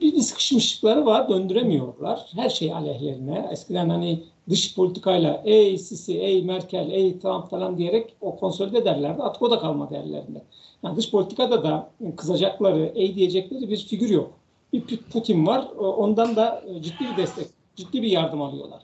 bir, 0.01 0.21
sıkışmışlıkları 0.21 1.05
var, 1.05 1.29
döndüremiyorlar. 1.29 2.25
Her 2.35 2.49
şey 2.49 2.73
aleyhlerine. 2.73 3.49
Eskiden 3.51 3.89
hani 3.89 4.23
dış 4.49 4.75
politikayla 4.75 5.41
ey 5.45 5.77
Sisi, 5.77 6.19
ey 6.19 6.43
Merkel, 6.43 6.91
ey 6.91 7.19
Trump 7.19 7.49
falan 7.49 7.77
diyerek 7.77 8.15
o 8.21 8.35
konsolide 8.35 8.77
ederlerdi. 8.77 9.21
Artık 9.21 9.41
o 9.41 9.51
da 9.51 9.59
kalmadı 9.59 9.95
ellerinde. 9.95 10.41
Yani 10.83 10.97
dış 10.97 11.11
politikada 11.11 11.63
da 11.63 11.89
kızacakları, 12.17 12.91
ey 12.95 13.15
diyecekleri 13.15 13.69
bir 13.69 13.77
figür 13.77 14.09
yok. 14.09 14.31
Bir 14.73 14.97
Putin 14.97 15.47
var, 15.47 15.67
ondan 15.77 16.35
da 16.35 16.63
ciddi 16.81 17.03
bir 17.11 17.17
destek 17.17 17.47
ciddi 17.75 18.01
bir 18.01 18.09
yardım 18.09 18.41
alıyorlar. 18.41 18.81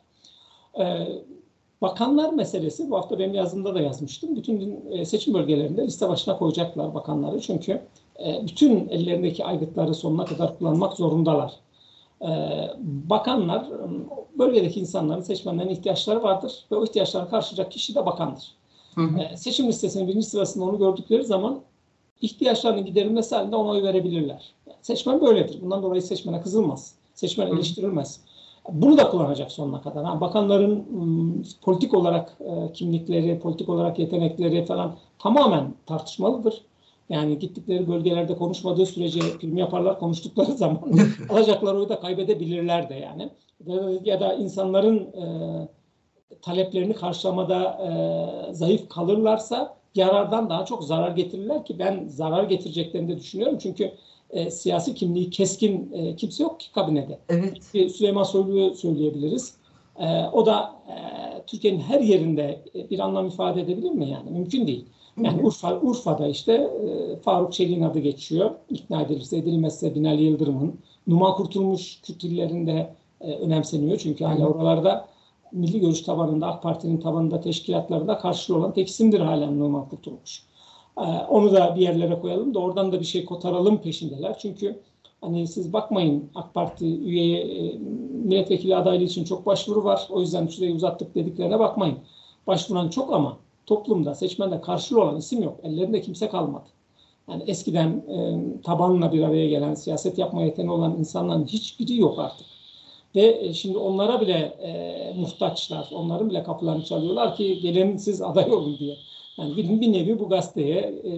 Ee, 0.80 1.08
bakanlar 1.82 2.34
meselesi 2.34 2.90
bu 2.90 2.98
hafta 2.98 3.20
benim 3.20 3.34
yazımda 3.34 3.76
da 3.76 3.82
yazmıştım. 3.82 4.36
Bütün 4.36 4.86
e, 4.92 5.06
seçim 5.06 5.34
bölgelerinde 5.34 5.86
liste 5.86 6.10
başına 6.10 6.38
koyacaklar 6.38 6.94
bakanları. 6.94 7.42
Çünkü 7.42 7.82
e, 8.26 8.48
bütün 8.48 8.90
ellerindeki 8.90 9.46
aygıtları 9.46 9.96
sonuna 9.96 10.26
kadar 10.26 10.58
kullanmak 10.58 10.94
zorundalar. 10.94 11.54
Ee, 12.22 12.28
bakanlar 12.84 13.66
bölgedeki 14.38 14.80
insanların 14.80 15.22
seçmenlerin 15.22 15.70
ihtiyaçları 15.70 16.24
vardır 16.24 16.66
ve 16.72 16.76
o 16.76 16.84
ihtiyaçları 16.84 17.30
karşılayacak 17.30 17.72
kişi 17.72 17.96
de 17.96 18.06
bakandır. 18.06 18.52
Hı 18.96 19.02
hı. 19.02 19.20
Ee, 19.20 19.38
seçim 19.38 19.68
listesinin 19.68 20.08
birinci 20.08 20.26
sırasında 20.26 20.66
onu 20.66 20.78
gördükleri 20.78 21.24
zaman 21.24 21.62
ihtiyaçlarının 22.22 22.86
giderilmesi 22.86 23.36
halinde 23.36 23.56
ona 23.56 23.70
oy 23.70 23.84
verebilirler. 23.84 24.54
seçmen 24.82 25.22
böyledir. 25.22 25.62
Bundan 25.62 25.84
dolayı 25.84 26.02
seçmene 26.02 26.42
kızılmaz. 26.42 26.96
Seçmen 27.14 27.48
eleştirilmez. 27.48 28.22
Bunu 28.74 28.98
da 28.98 29.10
kullanacak 29.10 29.52
sonuna 29.52 29.82
kadar. 29.82 30.06
Ha, 30.06 30.22
bakanların 30.22 30.86
politik 31.62 31.94
olarak 31.94 32.38
e, 32.40 32.74
kimlikleri, 32.74 33.40
politik 33.40 33.70
olarak 33.70 34.00
yetenekleri 34.00 34.66
falan 34.66 34.96
tamamen 35.20 35.74
tartışmalıdır. 35.86 36.62
Yani 37.10 37.40
gittikleri 37.40 37.88
bölgelerde 37.88 38.38
konuşmadığı 38.38 38.86
sürece 38.86 39.20
film 39.22 39.58
yaparlar, 39.58 40.00
konuştukları 40.00 40.52
zaman 40.56 40.80
alacakları 41.30 41.78
oyu 41.78 41.90
da 41.90 42.00
kaybedebilirler 42.00 42.90
de 42.90 42.96
yani. 42.96 43.30
Ya 44.06 44.20
da 44.20 44.34
insanların 44.34 44.98
e, 44.98 45.24
taleplerini 46.42 46.94
karşılamada 46.94 47.64
e, 47.64 48.54
zayıf 48.54 48.90
kalırlarsa 48.90 49.76
yarardan 49.96 50.50
daha 50.50 50.66
çok 50.66 50.84
zarar 50.84 51.12
getirirler 51.12 51.66
ki 51.66 51.80
ben 51.80 52.08
zarar 52.08 52.44
getireceklerini 52.44 53.10
de 53.10 53.18
düşünüyorum. 53.18 53.58
Çünkü 53.62 53.92
e, 54.30 54.52
siyasi 54.52 54.96
kimliği 54.96 55.30
keskin 55.30 55.92
e, 55.94 56.16
kimse 56.16 56.44
yok 56.44 56.60
ki 56.60 56.72
kabinede. 56.72 57.20
Evet. 57.30 57.64
Süleyman 57.92 58.24
Soylu'yu 58.24 58.76
söyleyebiliriz. 58.76 59.54
E, 60.00 60.26
o 60.34 60.46
da 60.46 60.76
e, 60.88 60.96
Türkiye'nin 61.48 61.80
her 61.80 62.00
yerinde 62.00 62.62
e, 62.76 62.90
bir 62.90 63.00
anlam 63.00 63.28
ifade 63.28 63.62
edebilir 63.62 63.92
mi 63.92 64.10
yani? 64.10 64.32
Mümkün 64.32 64.68
değil. 64.68 64.86
Yani 65.22 65.44
Urfa, 65.44 65.80
Urfa'da 65.80 66.28
işte 66.28 66.54
e, 66.54 67.16
Faruk 67.16 67.54
Çelik'in 67.54 67.82
adı 67.82 68.00
geçiyor. 68.00 68.52
İkna 68.70 69.02
edilirse 69.02 69.38
edilmezse 69.38 69.96
Binali 69.96 70.24
Yıldırım'ın. 70.24 70.80
Numan 71.08 71.36
Kurtulmuş 71.36 72.02
Kürt 72.02 72.24
illerinde 72.24 72.96
e, 73.22 73.34
önemseniyor. 73.34 73.98
Çünkü 73.98 74.26
hala 74.26 74.48
oralarda 74.48 75.08
milli 75.52 75.80
görüş 75.80 76.02
tabanında, 76.02 76.48
AK 76.48 76.64
Parti'nin 76.64 76.98
tabanında, 76.98 77.42
teşkilatlarında 77.42 78.18
karşılığı 78.18 78.58
olan 78.58 78.74
tek 78.74 78.88
isimdir 78.88 79.20
halen 79.20 79.60
Numan 79.60 79.90
Kurtulmuş. 79.90 80.44
E, 81.00 81.26
onu 81.30 81.52
da 81.52 81.76
bir 81.76 81.82
yerlere 81.82 82.20
koyalım 82.20 82.54
da 82.54 82.60
oradan 82.60 82.92
da 82.92 83.00
bir 83.00 83.06
şey 83.06 83.26
kotaralım 83.26 83.82
peşindeler. 83.82 84.40
Çünkü 84.40 84.80
hani 85.22 85.48
siz 85.48 85.74
bakmayın 85.74 86.30
AK 86.36 86.54
Parti 86.54 86.86
üyeye 86.86 87.42
e, 87.42 87.78
milletvekili 88.24 88.76
adaylığı 88.76 89.04
için 89.04 89.24
çok 89.24 89.46
başvuru 89.46 89.84
var. 89.84 90.08
O 90.10 90.22
yüzden 90.22 90.48
süreyi 90.48 90.74
uzattık 90.74 91.16
dediklerine 91.16 91.60
bakmayın. 91.60 91.98
Başvuran 92.48 92.90
çok 92.90 93.14
ama 93.14 93.38
toplumda, 93.66 94.16
seçmende 94.16 94.62
karşılığı 94.62 95.02
olan 95.02 95.18
isim 95.18 95.44
yok. 95.44 95.60
Ellerinde 95.64 96.02
kimse 96.02 96.30
kalmadı. 96.30 96.66
Yani 97.30 97.44
eskiden 97.48 97.90
e, 97.90 98.44
tabanla 98.64 99.14
bir 99.14 99.24
araya 99.24 99.50
gelen, 99.50 99.74
siyaset 99.74 100.18
yapma 100.18 100.42
yeteneği 100.42 100.72
olan 100.72 100.96
insanların 101.00 101.46
hiçbiri 101.46 101.98
yok 101.98 102.20
artık. 102.20 102.46
Ve 103.16 103.40
e, 103.42 103.54
şimdi 103.54 103.78
onlara 103.78 104.22
bile 104.22 104.38
e, 104.38 105.14
muhtaçlar, 105.20 105.90
onların 105.94 106.30
bile 106.30 106.44
kapılarını 106.44 106.84
çalıyorlar 106.84 107.36
ki 107.36 107.60
gelin 107.60 107.98
siz 107.98 108.22
aday 108.22 108.52
olun 108.52 108.78
diye. 108.80 108.98
Yani 109.40 109.58
bir, 109.58 109.82
bir 109.82 109.94
nevi 109.94 110.20
bu 110.20 110.30
gazeteye 110.30 110.80
e, 111.04 111.12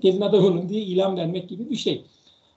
gelin 0.00 0.20
aday 0.20 0.40
olun 0.40 0.68
diye 0.68 0.82
ilan 0.82 1.16
vermek 1.16 1.48
gibi 1.48 1.70
bir 1.70 1.76
şey. 1.76 2.04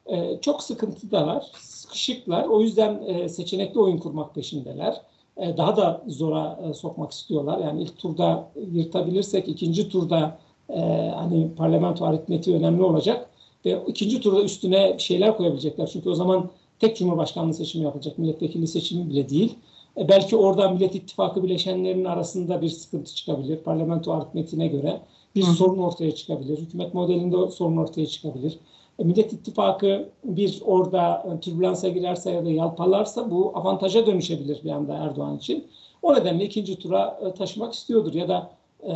E, 0.06 0.38
çok 0.42 0.64
sıkıntıdalar, 0.64 1.46
sıkışıklar. 1.60 2.46
O 2.46 2.62
yüzden 2.62 3.02
e, 3.08 3.30
seçenekli 3.30 3.80
oyun 3.80 3.98
kurmak 3.98 4.36
peşindeler. 4.36 5.02
E, 5.38 5.58
daha 5.58 5.78
da 5.78 6.04
zora 6.08 6.60
e, 6.70 6.74
sokmak 6.74 7.12
istiyorlar. 7.12 7.60
Yani 7.60 7.82
ilk 7.82 7.98
turda 7.98 8.52
yırtabilirsek 8.72 9.48
ikinci 9.48 9.90
turda 9.90 10.38
e, 10.70 10.80
hani 11.16 11.56
parlamento 11.58 12.06
aritmetiği 12.06 12.58
önemli 12.58 12.84
olacak 12.84 13.30
ve 13.66 13.80
ikinci 13.88 14.22
turda 14.22 14.42
üstüne 14.42 15.00
şeyler 15.00 15.38
koyabilecekler. 15.38 15.88
Çünkü 15.88 16.10
o 16.10 16.16
zaman 16.16 16.50
tek 16.80 16.98
cumhurbaşkanlığı 16.98 17.54
seçimi 17.54 17.84
yapılacak. 17.84 18.18
Milletvekili 18.18 18.68
seçimi 18.68 19.10
bile 19.10 19.30
değil. 19.30 19.56
E, 19.98 20.08
belki 20.08 20.38
oradan 20.38 20.74
Millet 20.74 20.96
İttifakı 20.96 21.44
bileşenlerinin 21.44 22.06
arasında 22.06 22.62
bir 22.62 22.70
sıkıntı 22.70 23.16
çıkabilir. 23.16 23.58
Parlamento 23.58 24.14
aritmetiğine 24.14 24.68
göre 24.68 25.02
bir 25.36 25.44
Hı. 25.44 25.52
sorun 25.52 25.78
ortaya 25.78 26.16
çıkabilir. 26.16 26.58
Hükümet 26.58 26.94
modelinde 26.94 27.52
sorun 27.52 27.78
ortaya 27.78 28.08
çıkabilir. 28.08 28.60
E, 29.00 29.04
Millet 29.04 29.34
İttifakı 29.34 30.10
bir 30.24 30.62
orada 30.66 31.38
türbülansa 31.42 31.90
girerse 31.90 32.32
ya 32.32 32.46
da 32.46 32.52
yalpalarsa 32.52 33.32
bu 33.32 33.52
avantaja 33.56 34.06
dönüşebilir 34.06 34.64
bir 34.64 34.70
anda 34.70 34.94
Erdoğan 34.94 35.38
için. 35.38 35.68
O 36.02 36.16
nedenle 36.16 36.46
ikinci 36.46 36.80
tura 36.80 37.20
e, 37.26 37.34
taşımak 37.34 37.74
istiyordur 37.74 38.14
ya 38.14 38.28
da 38.28 38.52
e, 38.84 38.94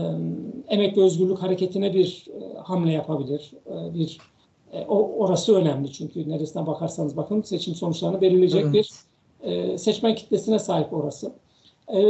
emek 0.68 0.98
ve 0.98 1.02
özgürlük 1.02 1.42
hareketine 1.42 1.94
bir 1.94 2.26
e, 2.28 2.58
hamle 2.58 2.92
yapabilir. 2.92 3.52
E, 3.66 3.94
bir 3.94 4.18
e, 4.74 4.86
o 4.86 5.12
orası 5.18 5.56
önemli 5.56 5.92
çünkü 5.92 6.30
neresine 6.30 6.68
bakarsanız 6.68 7.18
bakın 7.18 7.42
seçim 7.42 7.76
sonuçlarını 7.76 8.22
belirleyecek 8.22 8.64
evet. 8.64 8.74
bir 8.74 8.90
e, 9.44 9.78
seçmen 9.78 10.16
kitlesine 10.16 10.60
sahip 10.60 10.94
orası. 10.94 11.32
E, 11.88 12.02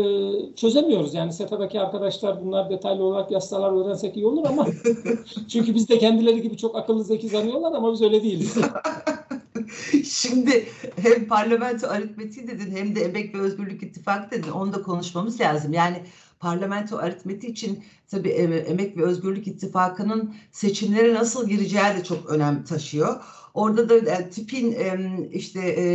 çözemiyoruz 0.56 1.14
yani 1.14 1.34
SETA'daki 1.34 1.80
arkadaşlar 1.80 2.46
bunlar 2.46 2.70
detaylı 2.70 3.04
olarak 3.04 3.32
yazsalar 3.32 3.86
öğrensek 3.86 4.18
iyi 4.18 4.26
olur 4.26 4.46
ama 4.46 4.68
çünkü 5.48 5.76
biz 5.76 5.90
de 5.90 6.00
kendileri 6.00 6.42
gibi 6.42 6.58
çok 6.58 6.76
akıllı 6.76 7.04
zeki 7.04 7.28
zanıyorlar 7.28 7.74
ama 7.74 7.94
biz 7.94 8.02
öyle 8.02 8.24
değiliz. 8.24 8.56
Şimdi 10.06 10.66
hem 10.96 11.28
parlamento 11.28 11.88
aritmetiği 11.88 12.48
dedin 12.48 12.76
hem 12.76 12.96
de 12.96 13.02
emek 13.02 13.36
ve 13.36 13.40
özgürlük 13.40 13.84
ittifakı 13.84 14.32
dedin. 14.32 14.52
Onu 14.52 14.74
da 14.74 14.82
konuşmamız 14.82 15.42
lazım. 15.42 15.74
Yani 15.74 16.04
parlamento 16.40 16.98
aritmetiği 16.98 17.52
için 17.52 17.84
tabii 18.08 18.30
Emek 18.30 18.98
ve 18.98 19.04
Özgürlük 19.04 19.48
İttifakı'nın 19.48 20.36
seçimlere 20.52 21.14
nasıl 21.14 21.50
gireceği 21.50 21.98
de 21.98 22.04
çok 22.04 22.30
önem 22.30 22.64
taşıyor. 22.64 23.24
Orada 23.54 23.90
da 23.90 23.96
e, 23.96 24.30
tipin 24.30 24.74
işte 25.32 25.60
e, 25.78 25.86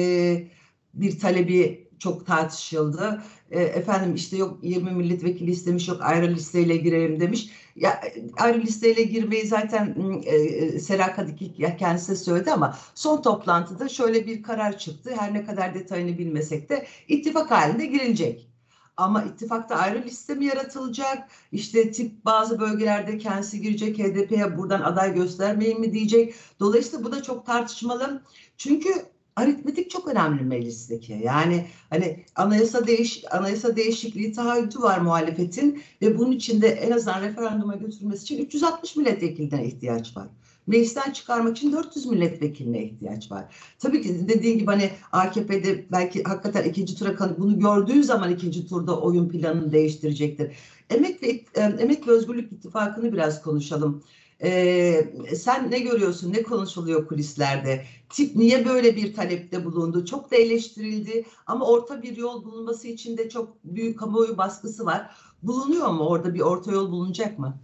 bir 0.95 1.19
talebi 1.19 1.89
çok 1.99 2.27
tartışıldı. 2.27 3.23
E, 3.51 3.63
efendim 3.63 4.15
işte 4.15 4.37
yok 4.37 4.59
20 4.63 4.91
milletvekili 4.91 5.51
istemiş 5.51 5.89
yok 5.89 5.99
ayrı 6.03 6.35
listeyle 6.35 6.77
girelim 6.77 7.21
demiş. 7.21 7.51
Ya 7.77 8.01
ayrı 8.39 8.61
listeyle 8.63 9.03
girmeyi 9.03 9.47
zaten 9.47 9.97
e, 10.25 10.79
Sera 10.79 11.15
Kadiki 11.15 11.77
kendisi 11.79 12.13
de 12.13 12.17
söyledi 12.17 12.53
ama 12.53 12.79
son 12.95 13.23
toplantıda 13.23 13.89
şöyle 13.89 14.27
bir 14.27 14.43
karar 14.43 14.79
çıktı. 14.79 15.11
Her 15.19 15.35
ne 15.35 15.45
kadar 15.45 15.75
detayını 15.75 16.19
bilmesek 16.19 16.69
de 16.69 16.87
ittifak 17.09 17.51
halinde 17.51 17.87
girilecek. 17.87 18.51
Ama 18.97 19.23
ittifakta 19.25 19.77
ayrı 19.77 20.03
liste 20.05 20.35
mi 20.35 20.45
yaratılacak? 20.45 21.29
İşte 21.53 21.91
tip 21.91 22.25
bazı 22.25 22.61
bölgelerde 22.61 23.19
kendisi 23.19 23.61
girecek 23.61 23.99
HDP'ye 23.99 24.59
buradan 24.59 24.81
aday 24.81 25.15
göstermeyin 25.15 25.81
mi 25.81 25.93
diyecek. 25.93 26.35
Dolayısıyla 26.61 27.05
bu 27.05 27.13
da 27.13 27.23
çok 27.23 27.47
tartışmalı. 27.47 28.23
Çünkü 28.57 29.14
aritmetik 29.37 29.91
çok 29.91 30.09
önemli 30.09 30.43
meclisteki. 30.43 31.13
Yani 31.13 31.67
hani 31.91 32.25
anayasa 32.37 32.87
değiş 32.87 33.25
anayasa 33.31 33.77
değişikliği 33.77 34.33
taahhütü 34.33 34.81
var 34.81 34.99
muhalefetin 34.99 35.83
ve 36.03 36.19
bunun 36.19 36.33
içinde 36.33 36.69
en 36.69 36.91
azından 36.91 37.23
referanduma 37.23 37.75
götürmesi 37.77 38.23
için 38.23 38.45
360 38.45 38.97
milletvekiline 38.97 39.67
ihtiyaç 39.67 40.17
var 40.17 40.29
meclisten 40.67 41.13
çıkarmak 41.13 41.57
için 41.57 41.73
400 41.73 42.07
milletvekiline 42.07 42.85
ihtiyaç 42.85 43.31
var. 43.31 43.55
Tabii 43.79 44.03
ki 44.03 44.29
dediğin 44.29 44.59
gibi 44.59 44.71
hani 44.71 44.91
AKP'de 45.13 45.85
belki 45.93 46.23
hakikaten 46.23 46.69
ikinci 46.69 46.97
tura 46.99 47.39
bunu 47.39 47.59
gördüğü 47.59 48.05
zaman 48.05 48.33
ikinci 48.33 48.69
turda 48.69 49.01
oyun 49.01 49.29
planını 49.29 49.73
değiştirecektir. 49.73 50.53
Emek 50.91 51.23
ve 51.23 51.45
Emek 51.55 52.09
ve 52.09 52.13
Özgürlük 52.13 52.53
İttifakı'nı 52.53 53.13
biraz 53.13 53.43
konuşalım. 53.43 54.03
Ee, 54.45 55.13
sen 55.37 55.71
ne 55.71 55.79
görüyorsun, 55.79 56.33
ne 56.33 56.43
konuşuluyor 56.43 57.09
kulislerde? 57.09 57.85
Tip 58.11 58.37
niye 58.37 58.67
böyle 58.67 58.97
bir 58.97 59.15
talepte 59.15 59.65
bulundu? 59.65 60.05
Çok 60.05 60.31
da 60.31 60.37
eleştirildi 60.37 61.25
ama 61.47 61.67
orta 61.67 62.03
bir 62.03 62.17
yol 62.17 62.45
bulunması 62.45 62.89
için 62.89 63.17
de 63.17 63.29
çok 63.29 63.65
büyük 63.65 63.99
kamuoyu 63.99 64.39
baskısı 64.39 64.87
var. 64.87 65.11
Bulunuyor 65.43 65.89
mu 65.89 66.05
orada 66.05 66.35
bir 66.35 66.41
orta 66.41 66.73
yol 66.73 66.93
bulunacak 66.93 67.39
mı? 67.39 67.59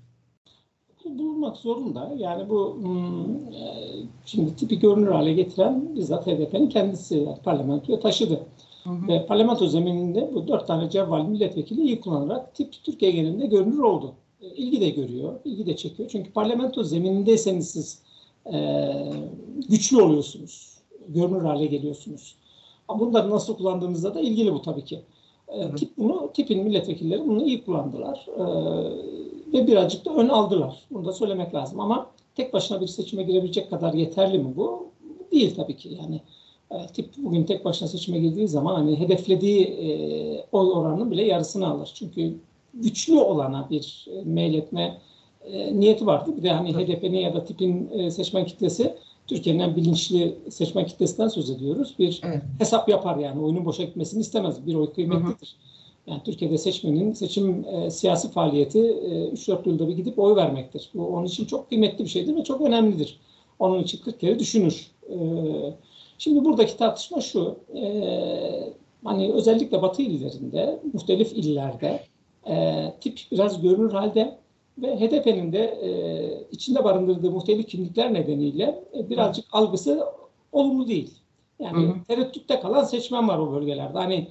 bulunmak 1.18 1.56
zorunda. 1.56 2.10
Yani 2.16 2.48
bu 2.48 2.76
hmm, 2.80 3.54
e, 3.54 3.86
şimdi 4.26 4.56
tipi 4.56 4.78
görünür 4.78 5.10
hale 5.10 5.32
getiren 5.32 5.96
bizzat 5.96 6.26
HDP'nin 6.26 6.68
kendisi 6.68 7.16
yani 7.16 7.38
parlamentoya 7.44 8.00
taşıdı. 8.00 8.46
Hı 8.84 8.90
hı. 8.90 9.08
Ve 9.08 9.26
parlamento 9.26 9.66
zemininde 9.66 10.30
bu 10.34 10.48
dört 10.48 10.66
tane 10.66 10.90
cevval 10.90 11.24
milletvekili 11.24 11.80
iyi 11.80 12.00
kullanarak 12.00 12.54
tip 12.54 12.72
Türkiye 12.84 13.10
genelinde 13.10 13.46
görünür 13.46 13.78
oldu. 13.78 14.14
E, 14.42 14.46
ilgi 14.46 14.80
de 14.80 14.90
görüyor, 14.90 15.40
ilgi 15.44 15.66
de 15.66 15.76
çekiyor. 15.76 16.08
Çünkü 16.12 16.32
parlamento 16.32 16.84
zeminindeyseniz 16.84 17.70
siz 17.70 18.02
e, 18.52 18.88
güçlü 19.68 20.02
oluyorsunuz, 20.02 20.78
görünür 21.08 21.42
hale 21.42 21.66
geliyorsunuz. 21.66 22.34
Ama 22.88 23.00
bunları 23.00 23.30
nasıl 23.30 23.56
kullandığınızda 23.56 24.14
da 24.14 24.20
ilgili 24.20 24.52
bu 24.52 24.62
tabii 24.62 24.84
ki. 24.84 25.00
E, 25.48 25.74
tip 25.74 25.98
bunu, 25.98 26.30
tipin 26.34 26.64
milletvekilleri 26.64 27.28
bunu 27.28 27.46
iyi 27.46 27.64
kullandılar. 27.64 28.26
E, 28.36 28.44
ve 29.52 29.66
birazcık 29.66 30.04
da 30.04 30.14
ön 30.14 30.28
aldılar. 30.28 30.82
Bunu 30.90 31.04
da 31.04 31.12
söylemek 31.12 31.54
lazım 31.54 31.80
ama 31.80 32.10
tek 32.34 32.52
başına 32.52 32.80
bir 32.80 32.86
seçime 32.86 33.22
girebilecek 33.22 33.70
kadar 33.70 33.94
yeterli 33.94 34.38
mi 34.38 34.56
bu? 34.56 34.90
Değil 35.32 35.54
tabii 35.56 35.76
ki. 35.76 35.98
Yani 36.02 36.20
e, 36.70 36.86
tip 36.86 37.10
bugün 37.16 37.44
tek 37.44 37.64
başına 37.64 37.88
seçime 37.88 38.18
girdiği 38.18 38.48
zaman 38.48 38.74
hani 38.74 38.98
hedeflediği 38.98 39.64
e, 39.64 39.88
oy 40.52 40.70
oranının 40.70 41.10
bile 41.10 41.24
yarısını 41.24 41.68
alır. 41.68 41.92
Çünkü 41.94 42.34
güçlü 42.74 43.18
olana 43.18 43.70
bir 43.70 44.06
e, 44.12 44.24
meyletme 44.24 44.98
e, 45.44 45.80
niyeti 45.80 46.06
vardı. 46.06 46.36
Bir 46.36 46.42
de 46.42 46.50
hani 46.50 46.74
HDP'nin 46.74 47.18
ya 47.18 47.34
da 47.34 47.44
tipin 47.44 47.90
e, 47.90 48.10
seçmen 48.10 48.44
kitlesi 48.44 48.94
Türkiye'nin 49.26 49.60
en 49.60 49.76
bilinçli 49.76 50.38
seçmen 50.48 50.86
kitlesinden 50.86 51.28
söz 51.28 51.50
ediyoruz. 51.50 51.94
Bir 51.98 52.20
evet. 52.24 52.42
hesap 52.58 52.88
yapar 52.88 53.16
yani 53.16 53.40
oyunun 53.40 53.64
boşa 53.64 53.82
gitmesini 53.82 54.20
istemez. 54.20 54.66
Bir 54.66 54.74
oy 54.74 54.92
kıymetlidir. 54.92 55.56
Hı 55.56 56.10
hı. 56.10 56.10
Yani 56.10 56.22
Türkiye'de 56.24 56.58
seçmenin 56.58 57.12
seçim 57.12 57.64
e, 57.64 57.90
siyasi 57.90 58.30
faaliyeti 58.30 58.78
e, 58.78 59.28
3-4 59.28 59.68
yılda 59.68 59.88
bir 59.88 59.96
gidip 59.96 60.18
oy 60.18 60.36
vermektir. 60.36 60.90
Bu 60.94 61.06
onun 61.06 61.26
için 61.26 61.44
çok 61.44 61.68
kıymetli 61.68 62.04
bir 62.04 62.10
şeydir 62.10 62.36
ve 62.36 62.44
çok 62.44 62.60
önemlidir. 62.60 63.20
Onun 63.58 63.82
için 63.82 63.98
40 64.04 64.20
kere 64.20 64.38
düşünür. 64.38 64.90
E, 65.08 65.16
şimdi 66.18 66.44
buradaki 66.44 66.76
tartışma 66.76 67.20
şu. 67.20 67.56
E, 67.76 68.72
Hani 69.04 69.32
özellikle 69.32 69.82
Batı 69.82 70.02
illerinde, 70.02 70.80
muhtelif 70.92 71.32
illerde 71.32 72.00
e, 72.48 72.86
tip 73.00 73.20
biraz 73.32 73.62
görünür 73.62 73.92
halde 73.92 74.38
ve 74.78 74.96
HDP'nin 74.96 75.52
de 75.52 75.64
e, 75.64 75.90
içinde 76.50 76.84
barındırdığı 76.84 77.30
muhtelif 77.30 77.68
kimlikler 77.68 78.14
nedeniyle 78.14 78.84
e, 78.98 79.10
birazcık 79.10 79.44
algısı 79.52 80.04
olumlu 80.52 80.88
değil. 80.88 81.14
Yani 81.58 81.86
hı 81.86 81.90
hı. 81.90 82.04
tereddütte 82.08 82.60
kalan 82.60 82.84
seçmen 82.84 83.28
var 83.28 83.38
o 83.38 83.52
bölgelerde. 83.52 83.98
Hani 83.98 84.28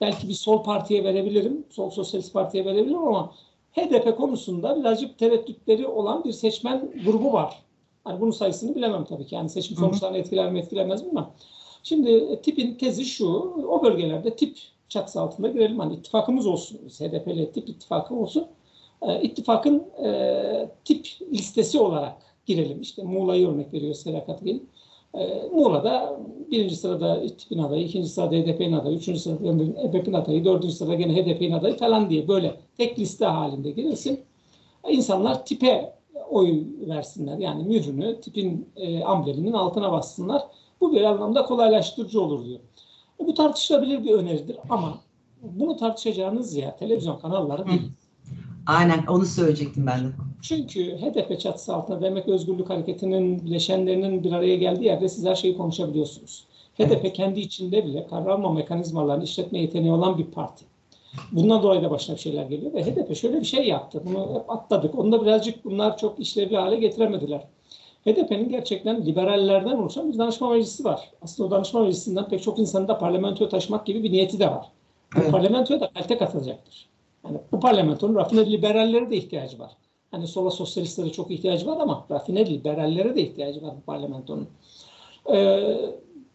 belki 0.00 0.28
bir 0.28 0.34
sol 0.34 0.62
partiye 0.62 1.04
verebilirim, 1.04 1.64
sol 1.70 1.90
sosyalist 1.90 2.32
partiye 2.32 2.64
verebilirim 2.64 2.98
ama 2.98 3.32
HDP 3.72 4.16
konusunda 4.16 4.80
birazcık 4.80 5.18
tereddütleri 5.18 5.86
olan 5.86 6.24
bir 6.24 6.32
seçmen 6.32 6.92
grubu 7.04 7.32
var. 7.32 7.62
Hani 8.04 8.20
bunun 8.20 8.30
sayısını 8.30 8.74
bilemem 8.74 9.04
tabii 9.04 9.26
ki. 9.26 9.34
Yani 9.34 9.48
seçim 9.48 9.76
sonuçlarını 9.76 10.18
etkiler 10.18 10.52
mi 10.52 10.58
etkilemez 10.58 11.02
mi 11.02 11.08
ama. 11.10 11.30
Şimdi 11.82 12.10
e, 12.10 12.40
tipin 12.40 12.74
tezi 12.74 13.04
şu, 13.04 13.26
o 13.68 13.82
bölgelerde 13.82 14.36
tip 14.36 14.58
çatısı 14.90 15.20
altında 15.20 15.48
girelim. 15.48 15.78
Hani 15.78 15.94
ittifakımız 15.94 16.46
olsun, 16.46 16.78
HDP 16.78 17.28
ile 17.28 17.50
tip 17.50 17.68
ittifakı 17.68 18.14
olsun. 18.14 18.46
E, 19.02 19.22
ittifakın 19.22 19.84
e, 20.04 20.68
tip 20.84 21.06
listesi 21.32 21.78
olarak 21.78 22.16
girelim. 22.46 22.80
İşte 22.80 23.02
Muğla'yı 23.02 23.48
örnek 23.48 23.72
veriyor 23.72 23.94
Selakat 23.94 24.44
Gelin. 24.44 24.68
E, 25.14 25.48
Muğla'da 25.54 26.20
birinci 26.50 26.76
sırada 26.76 27.26
tipin 27.26 27.58
adayı, 27.58 27.84
ikinci 27.84 28.08
sırada 28.08 28.36
HDP'nin 28.36 28.72
adayı, 28.72 28.96
üçüncü 28.96 29.20
sırada 29.20 29.38
HDP'nin 29.38 30.12
adayı, 30.12 30.44
dördüncü 30.44 30.74
sırada 30.74 30.94
gene 30.94 31.16
HDP'nin 31.16 31.52
adayı 31.52 31.76
falan 31.76 32.10
diye 32.10 32.28
böyle 32.28 32.56
tek 32.76 32.98
liste 32.98 33.24
halinde 33.24 33.70
girilsin. 33.70 34.20
E, 34.84 34.92
insanlar 34.92 35.46
tipe 35.46 35.92
oy 36.30 36.64
versinler. 36.88 37.38
Yani 37.38 37.64
mührünü 37.64 38.20
tipin 38.20 38.68
e, 38.76 39.04
ambleminin 39.04 39.52
altına 39.52 39.92
bassınlar. 39.92 40.42
Bu 40.80 40.92
bir 40.92 41.02
anlamda 41.02 41.44
kolaylaştırıcı 41.44 42.20
olur 42.20 42.44
diyor. 42.44 42.60
Bu 43.26 43.34
tartışılabilir 43.34 44.04
bir 44.04 44.10
öneridir 44.10 44.56
ama 44.68 44.98
bunu 45.42 45.76
tartışacağınız 45.76 46.54
ya 46.54 46.76
televizyon 46.76 47.18
kanalları 47.18 47.66
değil. 47.66 47.90
Aynen 48.66 49.06
onu 49.06 49.24
söyleyecektim 49.24 49.86
ben 49.86 50.00
de. 50.00 50.08
Çünkü 50.42 50.96
HDP 50.96 51.40
çatısı 51.40 51.74
altında 51.74 52.02
Demek 52.02 52.28
Özgürlük 52.28 52.70
Hareketi'nin 52.70 53.44
bileşenlerinin 53.44 54.24
bir 54.24 54.32
araya 54.32 54.56
geldiği 54.56 54.84
yerde 54.84 55.08
siz 55.08 55.24
her 55.26 55.34
şeyi 55.34 55.56
konuşabiliyorsunuz. 55.56 56.44
HDP 56.78 57.00
evet. 57.00 57.12
kendi 57.12 57.40
içinde 57.40 57.86
bile 57.86 58.06
karar 58.06 58.26
alma 58.26 58.52
mekanizmalarını 58.52 59.24
işletme 59.24 59.58
yeteneği 59.58 59.92
olan 59.92 60.18
bir 60.18 60.24
parti. 60.24 60.64
Bundan 61.32 61.62
dolayı 61.62 61.82
da 61.82 61.90
başına 61.90 62.16
bir 62.16 62.20
şeyler 62.20 62.44
geliyor 62.44 62.72
ve 62.72 62.84
HDP 62.84 63.16
şöyle 63.16 63.40
bir 63.40 63.46
şey 63.46 63.68
yaptı. 63.68 64.02
Bunu 64.06 64.34
hep 64.34 64.50
atladık. 64.50 64.98
Onu 64.98 65.12
da 65.12 65.22
birazcık 65.22 65.64
bunlar 65.64 65.98
çok 65.98 66.20
işlevli 66.20 66.56
hale 66.56 66.76
getiremediler. 66.76 67.46
HDP'nin 68.06 68.48
gerçekten 68.48 69.06
liberallerden 69.06 69.76
oluşan 69.76 70.12
bir 70.12 70.18
danışma 70.18 70.50
meclisi 70.50 70.84
var. 70.84 71.10
Aslında 71.22 71.48
o 71.48 71.50
danışma 71.50 71.80
meclisinden 71.80 72.28
pek 72.28 72.42
çok 72.42 72.58
insanı 72.58 72.88
da 72.88 72.98
parlamentoya 72.98 73.50
taşımak 73.50 73.86
gibi 73.86 74.02
bir 74.02 74.12
niyeti 74.12 74.38
de 74.38 74.46
var. 74.46 74.66
Evet. 75.16 75.26
Bu 75.26 75.30
parlamentoya 75.30 75.80
da 75.80 75.90
kalite 75.94 76.18
katılacaktır. 76.18 76.88
Yani 77.24 77.38
bu 77.52 77.60
parlamentonun 77.60 78.14
rafine 78.14 78.52
liberallere 78.52 79.10
de 79.10 79.16
ihtiyacı 79.16 79.58
var. 79.58 79.70
Hani 80.10 80.26
sola 80.26 80.50
sosyalistlere 80.50 81.10
çok 81.10 81.30
ihtiyacı 81.30 81.66
var 81.66 81.76
ama 81.80 82.06
rafine 82.10 82.46
liberallere 82.46 83.16
de 83.16 83.22
ihtiyacı 83.22 83.62
var 83.62 83.74
bu 83.76 83.80
parlamentonun. 83.80 84.48
Ee, 85.32 85.76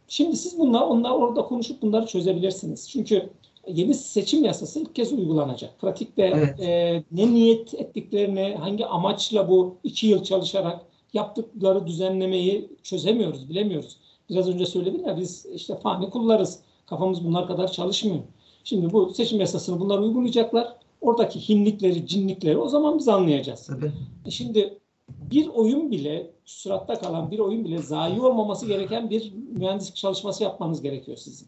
şimdi 0.08 0.36
siz 0.36 0.60
bunlar, 0.60 0.82
onlar 0.82 1.12
orada 1.12 1.42
konuşup 1.42 1.82
bunları 1.82 2.06
çözebilirsiniz. 2.06 2.90
Çünkü 2.90 3.30
yeni 3.68 3.94
seçim 3.94 4.44
yasası 4.44 4.80
ilk 4.80 4.96
kez 4.96 5.14
uygulanacak. 5.14 5.80
Pratikte 5.80 6.24
evet. 6.36 6.60
e, 6.60 7.04
ne 7.12 7.34
niyet 7.34 7.74
ettiklerini, 7.74 8.56
hangi 8.60 8.86
amaçla 8.86 9.50
bu 9.50 9.76
iki 9.84 10.08
yıl 10.08 10.24
çalışarak 10.24 10.82
yaptıkları 11.16 11.88
düzenlemeyi 11.88 12.70
çözemiyoruz, 12.84 13.50
bilemiyoruz. 13.50 13.98
Biraz 14.30 14.50
önce 14.50 14.66
söyledim 14.66 15.06
ya 15.06 15.18
biz 15.18 15.46
işte 15.46 15.76
fani 15.76 16.10
kullarız. 16.10 16.60
Kafamız 16.86 17.26
bunlar 17.26 17.48
kadar 17.48 17.72
çalışmıyor. 17.72 18.20
Şimdi 18.64 18.94
bu 18.94 19.14
seçim 19.14 19.40
yasasını 19.40 19.80
bunlar 19.80 20.00
uygulayacaklar. 20.00 20.76
Oradaki 21.02 21.50
hinlikleri, 21.50 22.08
cinlikleri 22.08 22.58
o 22.58 22.68
zaman 22.68 23.00
biz 23.00 23.08
anlayacağız. 23.08 23.68
Tabii. 23.68 23.92
E 24.26 24.32
şimdi 24.32 24.78
bir 25.10 25.48
oyun 25.48 25.92
bile, 25.92 26.32
süratta 26.46 27.00
kalan 27.00 27.32
bir 27.32 27.40
oyun 27.40 27.66
bile 27.66 27.78
zayi 27.82 28.22
olmaması 28.22 28.66
gereken 28.66 29.10
bir 29.10 29.34
mühendislik 29.52 29.96
çalışması 29.96 30.44
yapmanız 30.44 30.82
gerekiyor 30.82 31.18
sizin. 31.18 31.48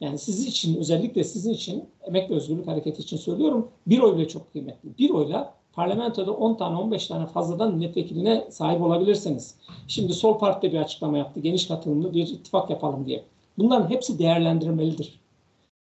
Yani 0.00 0.18
sizin 0.18 0.50
için, 0.50 0.76
özellikle 0.76 1.24
sizin 1.24 1.52
için, 1.52 1.84
Emek 2.02 2.30
ve 2.30 2.34
Özgürlük 2.34 2.66
Hareketi 2.66 3.02
için 3.02 3.16
söylüyorum, 3.16 3.68
bir 3.86 3.98
oy 3.98 4.16
bile 4.16 4.28
çok 4.28 4.52
kıymetli. 4.52 4.98
Bir 4.98 5.10
oyla 5.10 5.54
parlamentoda 5.72 6.32
10 6.32 6.54
tane 6.54 6.76
15 6.76 7.06
tane 7.06 7.26
fazladan 7.26 7.74
milletvekiline 7.74 8.44
sahip 8.50 8.82
olabilirsiniz. 8.82 9.54
Şimdi 9.88 10.12
Sol 10.12 10.38
Parti 10.38 10.72
bir 10.72 10.78
açıklama 10.78 11.18
yaptı. 11.18 11.40
Geniş 11.40 11.66
katılımlı 11.66 12.14
bir 12.14 12.26
ittifak 12.26 12.70
yapalım 12.70 13.06
diye. 13.06 13.24
Bunların 13.58 13.90
hepsi 13.90 14.18
değerlendirilmelidir. 14.18 15.20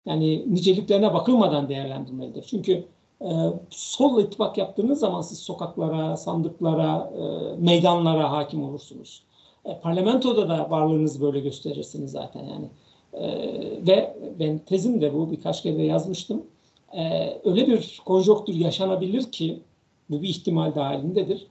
Yani 0.05 0.53
niceliklerine 0.53 1.13
bakılmadan 1.13 1.69
değerlendirmelidir. 1.69 2.43
Çünkü 2.43 2.83
e, 3.21 3.29
solla 3.69 4.21
ittifak 4.21 4.57
yaptığınız 4.57 4.99
zaman 4.99 5.21
siz 5.21 5.39
sokaklara, 5.39 6.17
sandıklara, 6.17 7.11
e, 7.17 7.55
meydanlara 7.61 8.31
hakim 8.31 8.63
olursunuz. 8.63 9.23
E, 9.65 9.79
parlamentoda 9.79 10.49
da 10.49 10.69
varlığınızı 10.69 11.21
böyle 11.21 11.39
gösterirsiniz 11.39 12.11
zaten 12.11 12.43
yani. 12.43 12.69
E, 13.13 13.27
ve 13.87 14.17
ben 14.39 14.59
tezim 14.59 15.01
de 15.01 15.13
bu 15.13 15.31
birkaç 15.31 15.63
kere 15.63 15.83
yazmıştım. 15.83 16.43
E, 16.97 17.33
öyle 17.45 17.67
bir 17.67 18.01
konjonktür 18.05 18.53
yaşanabilir 18.53 19.31
ki 19.31 19.59
bu 20.09 20.21
bir 20.21 20.29
ihtimal 20.29 20.75
dahilindedir. 20.75 21.47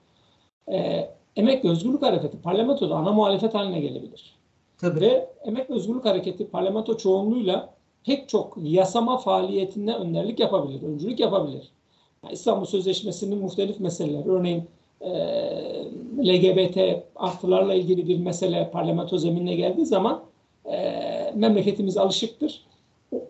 E, 0.73 1.09
Emek 1.37 1.65
ve 1.65 1.69
Özgürlük 1.69 2.03
Hareketi 2.03 2.43
parlamentoda 2.43 2.95
ana 2.95 3.13
muhalefet 3.13 3.55
haline 3.55 3.81
gelebilir. 3.81 4.37
Tabii. 4.79 5.01
Ve 5.01 5.29
Emek 5.45 5.71
ve 5.71 5.75
Özgürlük 5.75 6.05
Hareketi 6.05 6.49
parlamento 6.49 6.97
çoğunluğuyla 6.97 7.75
pek 8.05 8.29
çok 8.29 8.57
yasama 8.63 9.19
faaliyetinde 9.19 9.95
önderlik 9.95 10.41
yapabilir, 10.41 10.83
öncülük 10.83 11.21
yapabilir. 11.21 11.69
Yani 12.25 12.33
İstanbul 12.33 12.65
Sözleşmesi'nin 12.65 13.39
muhtelif 13.39 13.81
meseleler, 13.81 14.27
örneğin 14.27 14.65
e, 15.01 15.11
LGBT 16.19 16.79
artılarla 17.17 17.75
ilgili 17.75 18.09
bir 18.09 18.19
mesele 18.19 18.71
parlamento 18.71 19.19
zeminine 19.19 19.55
geldiği 19.55 19.87
zaman 19.87 20.23
e, 20.65 21.33
memleketimiz 21.35 21.97
alışıktır. 21.97 22.67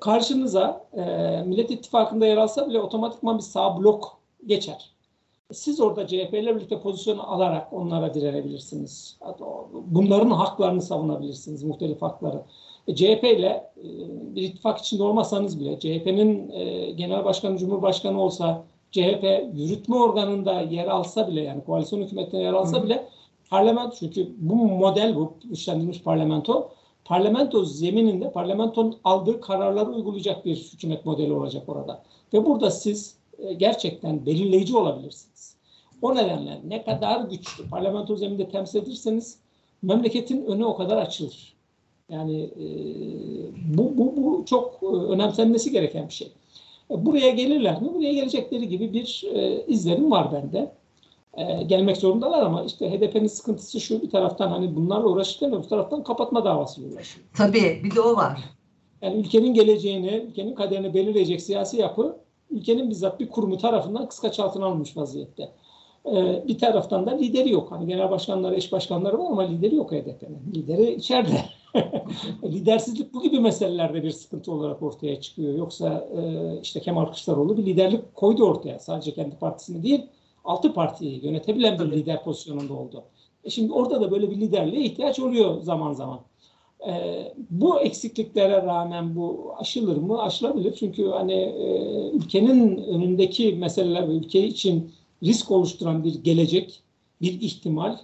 Karşınıza 0.01 0.85
e, 0.97 1.03
Millet 1.47 1.71
İttifakı'nda 1.71 2.27
yer 2.27 2.37
alsa 2.37 2.69
bile 2.69 2.81
otomatikman 2.81 3.39
bir 3.39 3.43
sağ 3.43 3.79
blok 3.79 4.19
geçer. 4.47 4.96
Siz 5.53 5.81
orada 5.81 6.07
CHP 6.07 6.35
ile 6.35 6.57
birlikte 6.57 6.81
pozisyon 6.81 7.19
alarak 7.19 7.73
onlara 7.73 8.15
direnebilirsiniz. 8.15 9.19
Bunların 9.73 10.31
haklarını 10.31 10.83
savunabilirsiniz, 10.83 11.63
muhtelif 11.63 12.03
hakları. 12.03 12.43
E, 12.89 12.95
CHP 12.95 13.25
ile 13.25 13.71
e, 13.77 13.85
bir 14.35 14.43
ittifak 14.43 14.79
içinde 14.79 15.03
olmasanız 15.03 15.61
bile 15.61 15.79
CHP'nin 15.81 16.51
e, 16.51 16.91
genel 16.91 17.25
başkanı, 17.25 17.59
cumhurbaşkanı 17.59 18.23
olsa, 18.23 18.65
CHP 18.91 19.25
yürütme 19.55 19.97
organında 19.97 20.61
yer 20.61 20.87
alsa 20.87 21.29
bile 21.29 21.41
yani 21.41 21.65
koalisyon 21.65 22.03
hükümetinde 22.03 22.43
yer 22.43 22.53
alsa 22.53 22.85
bile 22.85 23.09
parlamento 23.51 23.97
çünkü 23.99 24.29
bu 24.39 24.55
model 24.55 25.17
bu 25.17 25.33
güçlendirilmiş 25.45 26.03
parlamento 26.03 26.71
parlamento 27.05 27.65
zemininde 27.65 28.31
parlamentonun 28.33 28.97
aldığı 29.05 29.41
kararları 29.41 29.91
uygulayacak 29.91 30.45
bir 30.45 30.57
hükümet 30.73 31.07
modeli 31.07 31.33
olacak 31.33 31.69
orada. 31.69 32.03
Ve 32.33 32.47
burada 32.47 32.71
siz 32.71 33.17
gerçekten 33.57 34.27
belirleyici 34.27 34.77
olabilirsiniz. 34.77 35.57
O 36.03 36.15
nedenle 36.15 36.61
ne 36.69 36.85
kadar 36.85 37.21
güçlü 37.21 37.69
parlamento 37.69 38.17
zeminde 38.17 38.49
temsil 38.49 38.83
edirseniz 38.83 39.39
memleketin 39.83 40.47
önü 40.47 40.65
o 40.65 40.77
kadar 40.77 40.97
açılır. 40.97 41.57
Yani 42.09 42.43
e, 42.43 42.67
bu, 43.77 43.99
bu, 43.99 44.17
bu 44.17 44.45
çok 44.47 44.81
e, 44.83 44.87
önemsenmesi 44.87 45.73
gereken 45.73 46.09
bir 46.09 46.13
şey. 46.13 46.33
E, 46.91 47.07
buraya 47.07 47.31
gelirler 47.31 47.83
mi? 47.83 47.95
Buraya 47.95 48.13
gelecekleri 48.13 48.69
gibi 48.69 48.93
bir 48.93 49.25
e, 49.35 49.67
izlenim 49.67 50.11
var 50.11 50.33
bende. 50.33 50.73
E, 51.35 51.63
gelmek 51.63 51.97
zorundalar 51.97 52.43
ama 52.43 52.65
işte 52.65 52.91
HDP'nin 52.91 53.27
sıkıntısı 53.27 53.81
şu 53.81 54.03
bir 54.03 54.11
taraftan 54.11 54.49
hani 54.49 54.77
bunlarla 54.77 55.07
uğraşırken 55.07 55.63
bir 55.63 55.69
taraftan 55.69 56.03
kapatma 56.03 56.45
davası 56.45 56.81
uğraşıyor. 56.83 57.27
Tabii 57.37 57.81
bir 57.85 57.95
de 57.95 58.01
o 58.01 58.17
var. 58.17 58.41
Yani 59.03 59.21
ülkenin 59.21 59.55
geleceğini, 59.55 60.25
ülkenin 60.29 60.55
kaderini 60.55 60.95
belirleyecek 60.95 61.43
siyasi 61.43 61.77
yapı 61.77 62.17
ülkenin 62.51 62.91
bizzat 62.91 63.21
bir 63.21 63.29
kurumu 63.29 63.59
tarafından 63.59 64.09
kıskaç 64.09 64.41
altına 64.41 64.67
alınmış 64.67 64.97
vaziyette. 64.97 65.53
Ee, 66.07 66.45
bir 66.49 66.59
taraftan 66.59 67.07
da 67.07 67.11
lideri 67.11 67.53
yok. 67.53 67.73
Hani 67.73 67.87
genel 67.87 68.11
başkanları, 68.11 68.55
eş 68.55 68.73
başkanları 68.73 69.19
var 69.19 69.27
ama 69.27 69.43
lideri 69.43 69.75
yok 69.75 69.93
HDP'nin. 69.93 70.55
Lideri 70.55 70.95
içeride. 70.95 71.45
Lidersizlik 72.45 73.15
bu 73.15 73.23
gibi 73.23 73.41
meselelerde 73.41 74.03
bir 74.03 74.11
sıkıntı 74.11 74.53
olarak 74.53 74.83
ortaya 74.83 75.21
çıkıyor. 75.21 75.55
Yoksa 75.55 76.09
e, 76.17 76.53
işte 76.63 76.81
Kemal 76.81 77.05
Kılıçdaroğlu 77.05 77.57
bir 77.57 77.67
liderlik 77.67 78.15
koydu 78.15 78.45
ortaya. 78.45 78.79
Sadece 78.79 79.15
kendi 79.15 79.37
partisini 79.37 79.83
değil, 79.83 80.07
altı 80.45 80.75
partiyi 80.75 81.27
yönetebilen 81.27 81.79
bir 81.79 81.93
lider 81.93 82.25
pozisyonunda 82.25 82.75
oldu. 82.75 83.03
E 83.45 83.51
şimdi 83.51 83.73
orada 83.73 84.01
da 84.01 84.11
böyle 84.11 84.31
bir 84.31 84.37
liderliğe 84.37 84.83
ihtiyaç 84.83 85.21
oluyor 85.21 85.61
zaman 85.61 85.93
zaman. 85.93 86.21
E, 86.89 87.23
bu 87.51 87.81
eksikliklere 87.81 88.63
rağmen 88.63 89.17
bu 89.17 89.55
aşılır 89.59 89.97
mı? 89.97 90.23
Aşılabilir. 90.23 90.75
Çünkü 90.75 91.09
hani 91.09 91.33
e, 91.33 92.11
ülkenin 92.11 92.77
önündeki 92.77 93.53
meseleler 93.55 94.09
ve 94.09 94.13
ülke 94.13 94.47
için 94.47 94.93
risk 95.23 95.51
oluşturan 95.51 96.05
bir 96.05 96.15
gelecek, 96.15 96.83
bir 97.23 97.41
ihtimal 97.41 97.99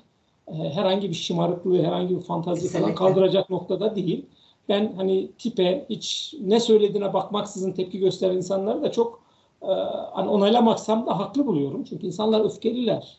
e, 0.49 0.53
herhangi 0.53 1.09
bir 1.11 1.15
şımarıklığı, 1.15 1.83
herhangi 1.83 2.17
bir 2.17 2.23
fantazi 2.23 2.69
falan 2.69 2.95
kaldıracak 2.95 3.51
noktada 3.51 3.97
değil. 3.97 4.27
ben 4.69 4.93
hani 4.97 5.31
tipe 5.39 5.87
hiç 5.91 6.35
ne 6.41 6.61
söylediğine 6.61 7.15
bakmaksızın 7.15 7.73
tepki 7.73 7.99
gösteren 7.99 8.37
insanları 8.37 8.83
da 8.83 8.93
çok 8.93 9.23
e, 9.63 9.73
hani 10.13 10.29
onaylamaksam 10.29 11.07
da 11.07 11.19
haklı 11.19 11.47
buluyorum. 11.47 11.85
Çünkü 11.85 12.07
insanlar 12.07 12.45
öfkeliler. 12.45 13.19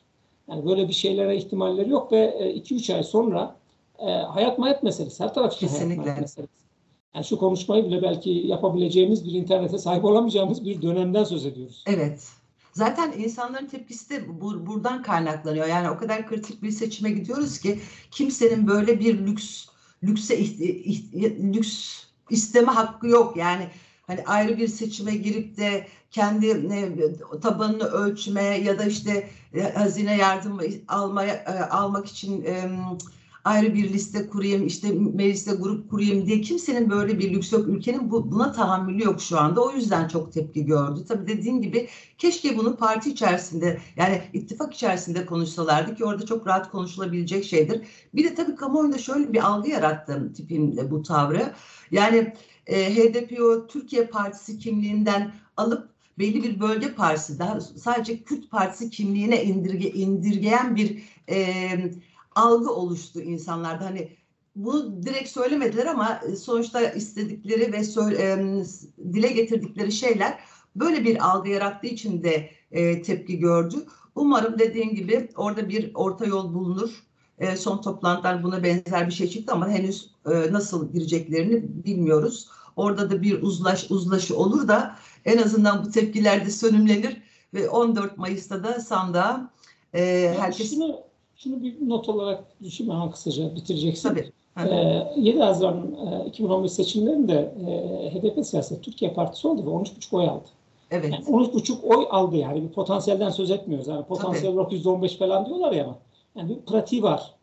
Yani 0.50 0.66
böyle 0.66 0.88
bir 0.88 0.94
şeylere 0.94 1.38
ihtimalleri 1.38 1.90
yok 1.90 2.12
ve 2.12 2.54
2-3 2.56 2.96
ay 2.96 3.04
sonra 3.04 3.56
e, 4.08 4.12
hayat 4.12 4.60
mayat 4.60 4.84
meselesi. 4.84 5.24
Her 5.24 5.34
taraf 5.34 5.54
için 5.54 5.68
Kesinlikle. 5.68 5.96
hayat 5.96 6.06
mayat 6.06 6.22
meselesi. 6.22 6.64
Yani 7.16 7.26
şu 7.26 7.38
konuşmayı 7.38 7.86
bile 7.86 8.02
belki 8.02 8.30
yapabileceğimiz 8.30 9.26
bir 9.26 9.32
internete 9.32 9.78
sahip 9.78 10.06
olamayacağımız 10.06 10.66
bir 10.66 10.82
dönemden 10.82 11.24
söz 11.24 11.46
ediyoruz. 11.46 11.84
Evet. 11.88 12.28
Zaten 12.74 13.12
insanların 13.18 13.68
tepkisi 13.68 14.10
de 14.10 14.42
bu, 14.42 14.66
buradan 14.66 15.02
kaynaklanıyor. 15.02 15.68
Yani 15.68 15.90
o 15.90 15.98
kadar 15.98 16.28
kritik 16.28 16.64
bir 16.64 16.72
seçime 16.72 17.12
gidiyoruz 17.12 17.60
ki 17.60 17.80
kimsenin 18.12 18.68
böyle 18.68 19.00
bir 19.00 19.28
lüks 19.28 19.66
lükse 20.04 20.40
lüks 21.54 22.04
isteme 22.30 22.72
hakkı 22.72 23.08
yok. 23.08 23.38
Yani 23.38 23.68
hani 24.08 24.24
ayrı 24.26 24.58
bir 24.58 24.68
seçime 24.68 25.16
girip 25.16 25.58
de 25.58 25.88
kendi 26.12 26.70
ne, 26.70 26.90
tabanını 27.42 27.84
ölçme 27.84 28.44
ya 28.44 28.80
da 28.80 28.86
işte 28.86 29.30
e, 29.54 29.62
hazine 29.62 30.18
yardım 30.18 30.60
almaya 30.88 31.34
e, 31.34 31.70
almak 31.70 32.08
için 32.08 32.46
e, 32.46 32.70
ayrı 33.44 33.74
bir 33.74 33.94
liste 33.94 34.28
kurayım, 34.28 34.68
işte 34.68 34.92
mecliste 34.92 35.52
grup 35.52 35.90
kurayım 35.90 36.26
diye 36.26 36.42
kimsenin 36.42 36.90
böyle 36.90 37.20
bir 37.20 37.34
lüks 37.34 37.54
yok. 37.54 37.68
Ülkenin 37.68 38.12
bu, 38.12 38.32
buna 38.32 38.52
tahammülü 38.52 39.04
yok 39.04 39.22
şu 39.22 39.40
anda. 39.40 39.62
O 39.62 39.72
yüzden 39.72 40.08
çok 40.08 40.34
tepki 40.34 40.66
gördü. 40.66 41.06
Tabii 41.08 41.28
dediğim 41.28 41.62
gibi 41.62 41.90
keşke 42.18 42.58
bunu 42.58 42.76
parti 42.76 43.10
içerisinde 43.10 43.80
yani 43.96 44.22
ittifak 44.34 44.74
içerisinde 44.74 45.26
konuşsalardı 45.26 45.96
ki 45.96 46.06
orada 46.06 46.26
çok 46.26 46.48
rahat 46.48 46.72
konuşulabilecek 46.72 47.46
şeydir. 47.46 47.82
Bir 48.14 48.24
de 48.24 48.36
tabii 48.36 48.56
kamuoyunda 48.56 48.98
şöyle 48.98 49.34
bir 49.34 49.48
algı 49.48 49.70
yarattım 49.70 50.34
tipin 50.34 50.92
bu 50.92 51.04
tavrı. 51.04 51.54
Yani 51.92 52.34
e, 52.68 52.96
HDP 52.96 53.40
o 53.42 53.68
Türkiye 53.68 54.06
Partisi 54.06 54.60
kimliğinden 54.60 55.34
alıp 55.58 55.90
belli 56.20 56.44
bir 56.44 56.60
bölge 56.60 56.94
partisi 56.94 57.40
daha 57.40 57.62
sadece 57.62 58.24
Kürt 58.24 58.52
Partisi 58.52 58.90
kimliğine 58.90 59.44
indirge, 59.44 59.90
indirgeyen 59.90 60.76
bir 60.76 61.04
e, 61.30 61.68
algı 62.36 62.74
oluştu 62.74 63.22
insanlarda. 63.22 63.86
Hani 63.86 64.18
bunu 64.56 65.04
direkt 65.04 65.30
söylemediler 65.30 65.86
ama 65.86 66.22
sonuçta 66.40 66.82
istedikleri 66.92 67.74
ve 67.74 67.84
söyle, 67.84 68.18
e, 68.24 68.64
dile 69.14 69.28
getirdikleri 69.28 69.92
şeyler 69.92 70.40
böyle 70.76 71.06
bir 71.06 71.30
algı 71.30 71.50
yarattığı 71.50 71.88
için 71.88 72.24
de 72.24 72.50
e, 72.72 73.02
tepki 73.02 73.40
gördü. 73.40 73.76
Umarım 74.16 74.60
dediğim 74.60 74.96
gibi 74.96 75.30
orada 75.36 75.70
bir 75.70 75.92
orta 75.96 76.26
yol 76.26 76.54
bulunur. 76.54 77.04
E, 77.38 77.56
son 77.56 77.82
toplantılar 77.82 78.44
buna 78.44 78.64
benzer 78.64 79.08
bir 79.08 79.14
şey 79.14 79.30
çıktı 79.30 79.54
ama 79.54 79.70
henüz 79.70 80.12
e, 80.26 80.52
nasıl 80.52 80.94
gireceklerini 80.94 81.86
bilmiyoruz. 81.86 82.50
Orada 82.76 83.12
da 83.12 83.22
bir 83.22 83.42
uzlaş 83.42 83.92
uzlaşı 83.92 84.38
olur 84.38 84.68
da 84.68 84.96
en 85.26 85.38
azından 85.38 85.86
bu 85.86 85.92
tepkiler 85.92 86.46
de 86.46 86.52
sönümlenir 86.52 87.22
ve 87.54 87.70
14 87.70 88.18
Mayıs'ta 88.18 88.64
da 88.64 88.80
sandığa 88.80 89.52
e, 89.94 90.34
herkes... 90.40 90.70
Şunu, 90.70 91.00
şunu 91.44 91.64
bir 91.64 91.90
not 91.90 92.10
olarak 92.10 92.44
düşün 92.64 92.90
hemen 92.90 93.12
kısaca 93.12 93.56
bitireceksin. 93.56 94.10
Tabii. 94.10 94.32
Ee, 94.58 95.08
7 95.18 95.40
Haziran 95.40 95.96
e, 96.26 96.28
2015 96.28 96.72
seçimlerinde 96.72 97.54
e, 97.68 98.12
HDP 98.12 98.46
siyaset 98.46 98.84
Türkiye 98.84 99.14
Partisi 99.14 99.48
oldu 99.48 99.66
ve 99.66 99.70
13,5 99.70 100.16
oy 100.18 100.30
aldı. 100.30 100.50
Evet. 100.92 101.12
Yani 101.12 101.26
13,5 101.26 101.98
oy 101.98 102.08
aldı 102.10 102.36
yani 102.36 102.64
bir 102.64 102.70
potansiyelden 102.70 103.30
söz 103.30 103.52
etmiyoruz. 103.52 103.88
Yani 103.88 104.06
potansiyel 104.06 104.56
olarak 104.56 104.72
%15 104.72 105.18
falan 105.18 105.46
diyorlar 105.46 105.72
ya 105.72 105.84
ama 105.84 105.96
yani 106.36 106.50
bir 106.50 106.62
pratiği 106.62 107.04
var. 107.04 107.34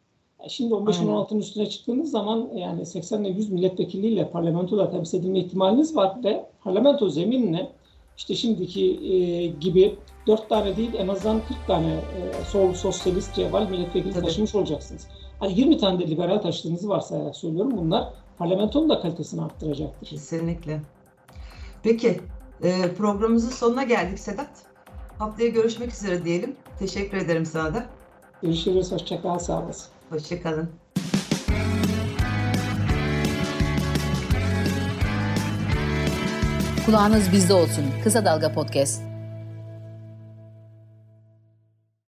Şimdi 0.49 0.75
15-16'nın 0.75 1.41
üstüne 1.41 1.67
çıktığınız 1.67 2.11
zaman 2.11 2.51
yani 2.55 2.87
80 2.87 3.25
ile 3.25 3.29
100 3.29 3.51
milletvekiliyle 3.51 4.31
parlamentoda 4.31 4.91
temsil 4.91 5.19
edilme 5.19 5.39
ihtimaliniz 5.39 5.97
var 5.97 6.17
ve 6.25 6.45
parlamento 6.65 7.09
zeminine 7.09 7.71
işte 8.17 8.35
şimdiki 8.35 9.01
e, 9.13 9.47
gibi 9.47 9.97
4 10.31 10.49
tane 10.49 10.77
değil 10.77 10.95
en 10.99 11.09
azından 11.09 11.41
40 11.49 11.67
tane 11.67 11.93
e, 11.93 12.45
sol 12.45 12.75
sosyalist 12.75 13.35
cevval 13.35 13.69
milletvekili 13.69 14.13
Tabii. 14.13 14.27
taşımış 14.27 14.55
olacaksınız. 14.55 15.07
Hani 15.41 15.61
20 15.61 15.79
tane 15.79 15.99
de 15.99 16.11
liberal 16.11 16.39
taşıdığınızı 16.39 16.89
varsayarak 16.89 17.37
söylüyorum 17.37 17.77
bunlar 17.77 18.09
parlamentonun 18.39 18.89
da 18.89 19.01
kalitesini 19.01 19.43
arttıracaktır. 19.43 20.07
Kesinlikle. 20.07 20.81
Peki 21.83 22.21
e, 22.63 22.95
programımızın 22.95 23.51
sonuna 23.51 23.83
geldik 23.83 24.19
Sedat. 24.19 24.51
Haftaya 25.19 25.49
görüşmek 25.49 25.93
üzere 25.93 26.25
diyelim. 26.25 26.57
Teşekkür 26.79 27.17
ederim 27.17 27.47
sana 27.47 27.75
da. 27.75 27.87
Görüşürüz. 28.43 28.93
Hoşçakal. 28.93 29.39
Sağ 29.39 29.63
olasın. 29.63 29.89
Hoşçakalın. 30.11 30.71
Kulağınız 36.87 37.33
bizde 37.33 37.55
olsun. 37.55 37.85
Kısa 38.05 38.25
Dalga 38.25 38.53
Podcast. 38.53 39.10